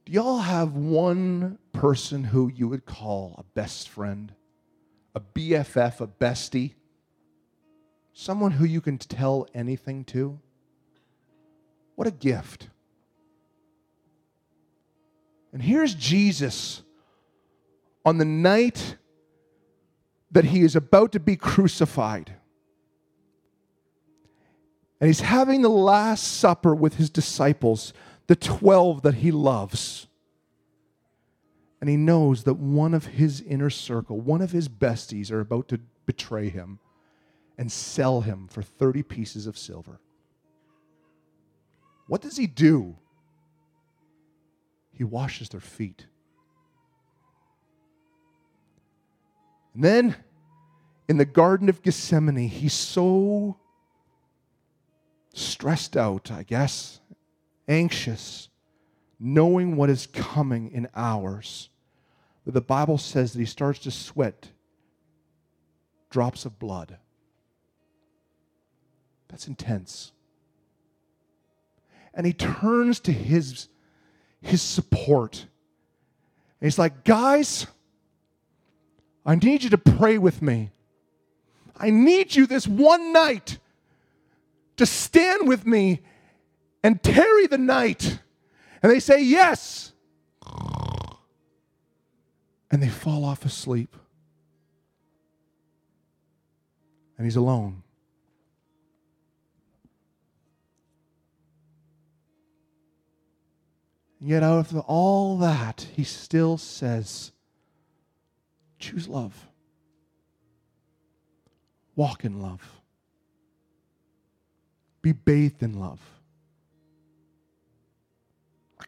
Do 0.06 0.12
y'all 0.12 0.40
have 0.40 0.74
one 0.74 1.60
person 1.74 2.24
who 2.24 2.52
you 2.52 2.68
would 2.70 2.88
call 2.88 3.36
a 3.38 3.44
best 3.54 3.88
friend? 3.88 4.34
A 5.14 5.20
BFF, 5.20 6.02
a 6.02 6.08
bestie, 6.08 6.74
someone 8.14 8.52
who 8.52 8.66
you 8.66 8.82
can 8.82 8.98
tell 8.98 9.48
anything 9.54 10.04
to. 10.06 10.40
What 11.96 12.08
a 12.08 12.12
gift. 12.12 12.70
And 15.54 15.62
here's 15.62 15.94
Jesus 15.94 16.82
on 18.06 18.18
the 18.18 18.26
night 18.26 18.96
that 20.32 20.46
he 20.46 20.62
is 20.62 20.76
about 20.76 21.12
to 21.12 21.20
be 21.20 21.36
crucified. 21.36 22.34
And 25.00 25.08
he's 25.08 25.20
having 25.20 25.62
the 25.62 25.70
Last 25.70 26.24
Supper 26.24 26.74
with 26.74 26.96
his 26.96 27.10
disciples, 27.10 27.92
the 28.28 28.36
12 28.36 29.02
that 29.02 29.16
he 29.16 29.32
loves 29.32 30.08
and 31.82 31.90
he 31.90 31.98
knows 31.98 32.44
that 32.44 32.54
one 32.54 32.94
of 32.94 33.08
his 33.08 33.42
inner 33.42 33.72
circle, 33.72 34.22
one 34.22 34.42
of 34.42 34.52
his 34.52 34.70
besties, 34.70 35.32
are 35.32 35.40
about 35.40 35.68
to 35.70 35.80
betray 36.06 36.48
him 36.48 36.80
and 37.58 37.72
sell 37.72 38.22
him 38.22 38.48
for 38.48 38.62
30 38.62 39.02
pieces 39.04 39.48
of 39.48 39.58
silver. 39.58 40.00
What 42.08 42.22
does 42.22 42.38
he 42.38 42.46
do? 42.46 42.96
He 44.94 45.04
washes 45.04 45.50
their 45.50 45.60
feet. 45.60 46.06
And 49.74 49.84
then 49.84 50.16
in 51.08 51.18
the 51.18 51.26
Garden 51.26 51.68
of 51.68 51.82
Gethsemane, 51.82 52.48
he's 52.48 52.74
so 52.74 53.58
stressed 55.34 55.98
out, 55.98 56.30
I 56.30 56.44
guess, 56.44 57.00
anxious, 57.68 58.50
knowing 59.24 59.76
what 59.76 59.90
is 59.90 60.08
coming 60.08 60.72
in 60.72 60.88
hours 60.96 61.70
that 62.44 62.54
the 62.54 62.62
Bible 62.62 62.98
says 62.98 63.34
that 63.34 63.40
he 63.40 63.46
starts 63.46 63.78
to 63.80 63.92
sweat 63.92 64.50
drops 66.10 66.44
of 66.44 66.58
blood. 66.58 66.98
That's 69.30 69.48
intense. 69.48 70.12
And 72.16 72.26
he 72.26 72.34
turns 72.34 73.00
to 73.02 73.14
his, 73.14 73.68
his 74.42 74.62
support. 74.62 75.46
And 76.60 76.68
he's 76.68 76.80
like, 76.80 77.04
guys, 77.04 77.68
I 79.24 79.36
need 79.36 79.64
you 79.64 79.70
to 79.70 79.78
pray 79.78 80.18
with 80.18 80.42
me. 80.42 80.72
I 81.78 81.92
need 81.92 82.36
you 82.36 82.48
this 82.48 82.68
one 82.68 83.14
night 83.14 83.60
to 84.78 84.86
stand 84.88 85.48
with 85.48 85.66
me 85.66 86.02
and 86.84 87.02
tarry 87.02 87.46
the 87.46 87.60
night. 87.60 88.20
And 88.82 88.92
they 88.92 89.00
say, 89.00 89.22
Yes 89.22 89.92
and 92.72 92.82
they 92.82 92.88
fall 92.88 93.26
off 93.26 93.46
asleep. 93.46 93.96
And 97.18 97.26
he's 97.28 97.36
alone. 97.36 97.84
Yet, 104.24 104.44
out 104.44 104.72
of 104.72 104.80
all 104.82 105.38
that, 105.40 105.88
he 105.96 106.04
still 106.04 106.58
says, 106.58 107.32
choose 108.78 109.08
love, 109.08 109.48
walk 111.96 112.24
in 112.24 112.40
love, 112.40 112.82
be 115.02 115.12
bathed 115.12 115.64
in 115.64 115.80
love. 115.80 116.00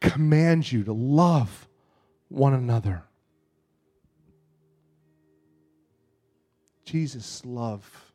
Command 0.03 0.69
you 0.69 0.83
to 0.83 0.91
love 0.91 1.69
one 2.27 2.53
another. 2.53 3.03
Jesus' 6.83 7.45
love 7.45 8.11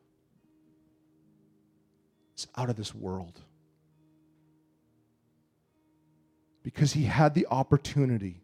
is 2.36 2.46
out 2.58 2.68
of 2.68 2.76
this 2.76 2.94
world. 2.94 3.40
Because 6.62 6.92
he 6.92 7.04
had 7.04 7.34
the 7.34 7.46
opportunity 7.50 8.42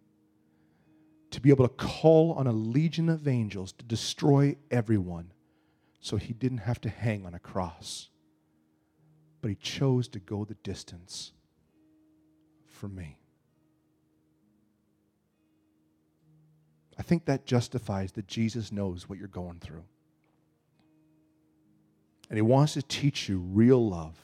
to 1.30 1.40
be 1.40 1.50
able 1.50 1.68
to 1.68 1.74
call 1.74 2.32
on 2.32 2.46
a 2.46 2.52
legion 2.52 3.10
of 3.10 3.28
angels 3.28 3.72
to 3.72 3.84
destroy 3.84 4.56
everyone 4.70 5.32
so 6.00 6.16
he 6.16 6.32
didn't 6.32 6.58
have 6.58 6.80
to 6.80 6.88
hang 6.88 7.26
on 7.26 7.34
a 7.34 7.38
cross. 7.38 8.08
But 9.42 9.50
he 9.50 9.54
chose 9.56 10.08
to 10.08 10.18
go 10.18 10.46
the 10.46 10.54
distance 10.54 11.32
for 12.66 12.88
me. 12.88 13.18
I 16.98 17.02
think 17.02 17.24
that 17.26 17.46
justifies 17.46 18.12
that 18.12 18.26
Jesus 18.26 18.70
knows 18.70 19.08
what 19.08 19.18
you're 19.18 19.28
going 19.28 19.58
through. 19.58 19.84
And 22.30 22.36
He 22.36 22.42
wants 22.42 22.74
to 22.74 22.82
teach 22.82 23.28
you 23.28 23.38
real 23.38 23.88
love. 23.88 24.16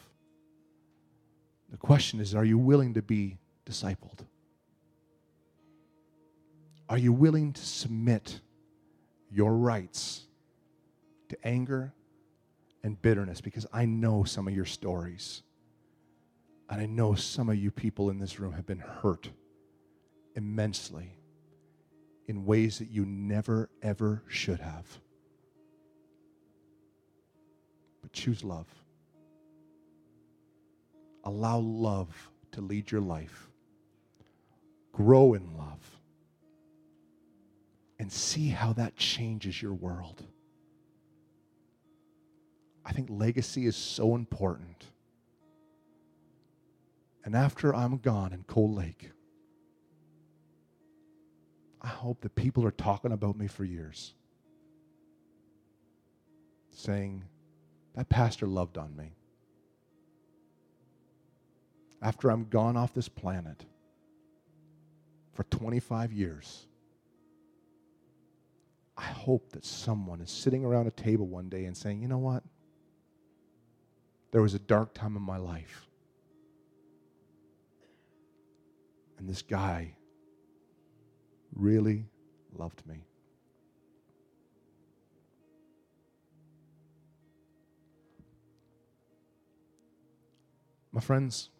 The 1.70 1.76
question 1.76 2.20
is 2.20 2.34
are 2.34 2.44
you 2.44 2.58
willing 2.58 2.94
to 2.94 3.02
be 3.02 3.38
discipled? 3.66 4.20
Are 6.88 6.98
you 6.98 7.12
willing 7.12 7.52
to 7.52 7.64
submit 7.64 8.40
your 9.30 9.54
rights 9.54 10.26
to 11.28 11.38
anger 11.46 11.92
and 12.82 13.00
bitterness? 13.00 13.40
Because 13.40 13.64
I 13.72 13.84
know 13.84 14.24
some 14.24 14.48
of 14.48 14.54
your 14.54 14.64
stories. 14.64 15.42
And 16.68 16.80
I 16.80 16.86
know 16.86 17.14
some 17.14 17.48
of 17.48 17.56
you 17.56 17.70
people 17.70 18.10
in 18.10 18.18
this 18.18 18.40
room 18.40 18.52
have 18.52 18.66
been 18.66 18.78
hurt 18.78 19.28
immensely 20.34 21.19
in 22.30 22.46
ways 22.46 22.78
that 22.78 22.88
you 22.88 23.04
never, 23.04 23.68
ever 23.82 24.22
should 24.28 24.60
have 24.60 24.86
but 28.00 28.12
choose 28.12 28.44
love. 28.44 28.68
Allow 31.24 31.58
love 31.58 32.30
to 32.52 32.60
lead 32.60 32.92
your 32.92 33.00
life. 33.00 33.50
Grow 34.92 35.34
in 35.34 35.56
love. 35.56 35.80
And 37.98 38.12
see 38.12 38.48
how 38.48 38.74
that 38.74 38.94
changes 38.94 39.60
your 39.60 39.74
world. 39.74 40.22
I 42.86 42.92
think 42.92 43.08
legacy 43.10 43.66
is 43.66 43.74
so 43.74 44.14
important. 44.14 44.86
And 47.24 47.34
after 47.34 47.74
I'm 47.74 47.98
gone 47.98 48.32
in 48.32 48.44
Cold 48.44 48.76
Lake, 48.76 49.10
I 51.82 51.88
hope 51.88 52.20
that 52.22 52.34
people 52.34 52.64
are 52.66 52.70
talking 52.70 53.12
about 53.12 53.38
me 53.38 53.46
for 53.46 53.64
years, 53.64 54.14
saying, 56.70 57.24
that 57.94 58.08
pastor 58.08 58.46
loved 58.46 58.78
on 58.78 58.94
me. 58.96 59.12
After 62.02 62.30
I'm 62.30 62.48
gone 62.48 62.76
off 62.76 62.94
this 62.94 63.08
planet 63.08 63.64
for 65.32 65.44
25 65.44 66.12
years, 66.12 66.66
I 68.96 69.04
hope 69.04 69.52
that 69.52 69.64
someone 69.64 70.20
is 70.20 70.30
sitting 70.30 70.64
around 70.64 70.86
a 70.86 70.90
table 70.90 71.26
one 71.26 71.48
day 71.48 71.64
and 71.64 71.76
saying, 71.76 72.02
you 72.02 72.08
know 72.08 72.18
what? 72.18 72.42
There 74.32 74.42
was 74.42 74.54
a 74.54 74.58
dark 74.58 74.94
time 74.94 75.16
in 75.16 75.22
my 75.22 75.38
life. 75.38 75.86
And 79.18 79.28
this 79.28 79.42
guy 79.42 79.94
really 81.54 82.06
loved 82.56 82.86
me. 82.86 83.04
My 90.92 91.00
friends, 91.00 91.50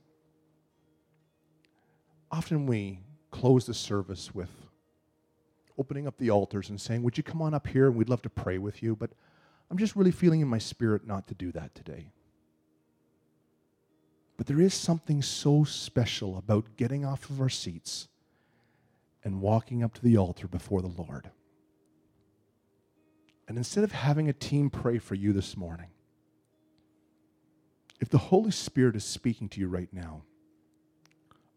often 2.31 2.67
we 2.67 3.01
close 3.31 3.65
the 3.65 3.75
service 3.75 4.35
with 4.35 4.51
opening 5.79 6.07
up 6.07 6.19
the 6.19 6.31
altars 6.31 6.69
and 6.69 6.81
saying, 6.81 7.03
Would 7.03 7.17
you 7.17 7.23
come 7.23 7.41
on 7.41 7.55
up 7.55 7.67
here 7.67 7.87
and 7.87 7.97
we'd 7.97 8.09
love 8.09 8.23
to 8.23 8.31
pray 8.31 8.59
with 8.59 8.83
you? 8.83 8.97
But 8.97 9.11
I'm 9.71 9.79
just 9.79 9.95
really 9.95 10.11
feeling 10.11 10.41
in 10.41 10.49
my 10.49 10.59
spirit 10.59 11.07
not 11.07 11.29
to 11.29 11.35
do 11.35 11.53
that 11.53 11.75
today. 11.75 12.11
But 14.37 14.47
there 14.47 14.61
is 14.61 14.75
something 14.75 15.23
so 15.23 15.65
special 15.65 16.37
about 16.37 16.77
getting 16.77 17.05
off 17.05 17.31
of 17.31 17.41
our 17.41 17.49
seats 17.49 18.09
and 19.25 19.41
walking 19.41 19.83
up 19.83 19.95
to 19.95 20.03
the 20.03 20.17
altar 20.17 20.49
before 20.49 20.83
the 20.83 20.89
Lord. 20.89 21.31
And 23.49 23.59
instead 23.59 23.85
of 23.85 23.93
having 23.93 24.29
a 24.29 24.33
team 24.33 24.71
pray 24.71 24.99
for 24.99 25.15
you 25.15 25.33
this 25.33 25.57
morning, 25.57 25.89
if 28.01 28.09
the 28.09 28.19
Holy 28.19 28.51
Spirit 28.51 28.97
is 28.97 29.05
speaking 29.05 29.49
to 29.51 29.61
you 29.61 29.69
right 29.69 29.93
now 29.93 30.23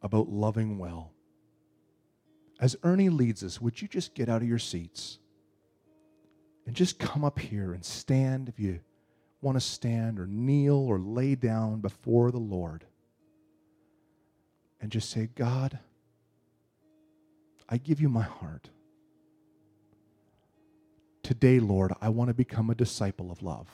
about 0.01 0.27
loving 0.29 0.77
well, 0.77 1.11
as 2.59 2.75
Ernie 2.83 3.09
leads 3.09 3.43
us, 3.43 3.61
would 3.61 3.81
you 3.81 3.87
just 3.87 4.13
get 4.13 4.29
out 4.29 4.41
of 4.41 4.47
your 4.47 4.59
seats 4.59 5.19
and 6.65 6.75
just 6.75 6.99
come 6.99 7.23
up 7.23 7.39
here 7.39 7.73
and 7.73 7.83
stand 7.83 8.49
if 8.49 8.59
you 8.59 8.79
want 9.41 9.55
to 9.55 9.61
stand 9.61 10.19
or 10.19 10.25
kneel 10.25 10.75
or 10.75 10.99
lay 10.99 11.35
down 11.35 11.81
before 11.81 12.31
the 12.31 12.39
Lord 12.39 12.85
and 14.81 14.91
just 14.91 15.09
say, 15.09 15.29
God, 15.35 15.79
I 17.69 17.77
give 17.77 18.01
you 18.01 18.09
my 18.09 18.23
heart. 18.23 18.69
Today, 21.23 21.59
Lord, 21.59 21.93
I 22.01 22.09
want 22.09 22.27
to 22.29 22.33
become 22.33 22.69
a 22.69 22.75
disciple 22.75 23.31
of 23.31 23.41
love. 23.41 23.67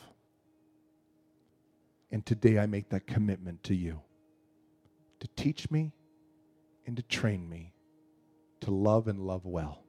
And 2.11 2.25
today 2.25 2.59
I 2.59 2.65
make 2.65 2.89
that 2.89 3.07
commitment 3.07 3.63
to 3.65 3.75
you 3.75 4.01
to 5.19 5.27
teach 5.35 5.69
me 5.69 5.91
and 6.85 6.95
to 6.97 7.03
train 7.03 7.49
me 7.49 7.73
to 8.61 8.71
love 8.71 9.07
and 9.07 9.19
love 9.19 9.45
well. 9.45 9.83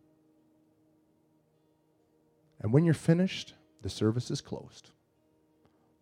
And 2.61 2.73
when 2.73 2.85
you're 2.85 2.95
finished, 2.95 3.55
the 3.83 3.89
service 3.89 4.31
is 4.31 4.41
closed. 4.41 4.91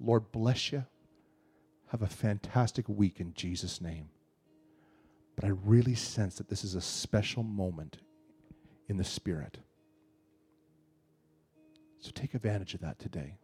Lord 0.00 0.32
bless 0.32 0.72
you. 0.72 0.84
Have 1.88 2.02
a 2.02 2.08
fantastic 2.08 2.88
week 2.88 3.20
in 3.20 3.32
Jesus' 3.34 3.80
name. 3.80 4.10
But 5.38 5.46
I 5.46 5.52
really 5.64 5.94
sense 5.94 6.34
that 6.38 6.48
this 6.48 6.64
is 6.64 6.74
a 6.74 6.80
special 6.80 7.44
moment 7.44 7.98
in 8.88 8.96
the 8.96 9.04
Spirit. 9.04 9.58
So 12.00 12.10
take 12.12 12.34
advantage 12.34 12.74
of 12.74 12.80
that 12.80 12.98
today 12.98 13.38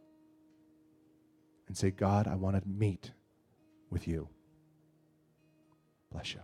and 1.68 1.76
say, 1.76 1.92
God, 1.92 2.26
I 2.26 2.34
want 2.34 2.60
to 2.60 2.68
meet 2.68 3.12
with 3.90 4.08
you. 4.08 4.28
Bless 6.10 6.34
you. 6.34 6.40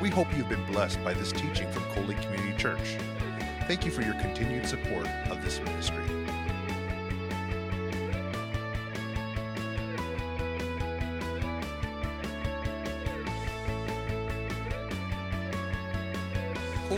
We 0.00 0.08
hope 0.08 0.34
you've 0.34 0.48
been 0.48 0.64
blessed 0.72 1.04
by 1.04 1.12
this 1.12 1.32
teaching 1.32 1.70
from 1.70 1.82
Cold 1.92 2.08
Lake 2.08 2.22
Community 2.22 2.56
Church. 2.56 2.96
Thank 3.66 3.84
you 3.84 3.90
for 3.90 4.02
your 4.02 4.14
continued 4.14 4.66
support 4.66 5.08
of 5.28 5.42
this 5.42 5.60
ministry. 5.60 6.04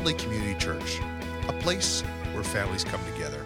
Lake 0.08 0.16
Community 0.16 0.54
Church, 0.54 1.00
a 1.48 1.52
place 1.52 2.00
where 2.32 2.42
families 2.42 2.82
come 2.82 3.04
together. 3.12 3.44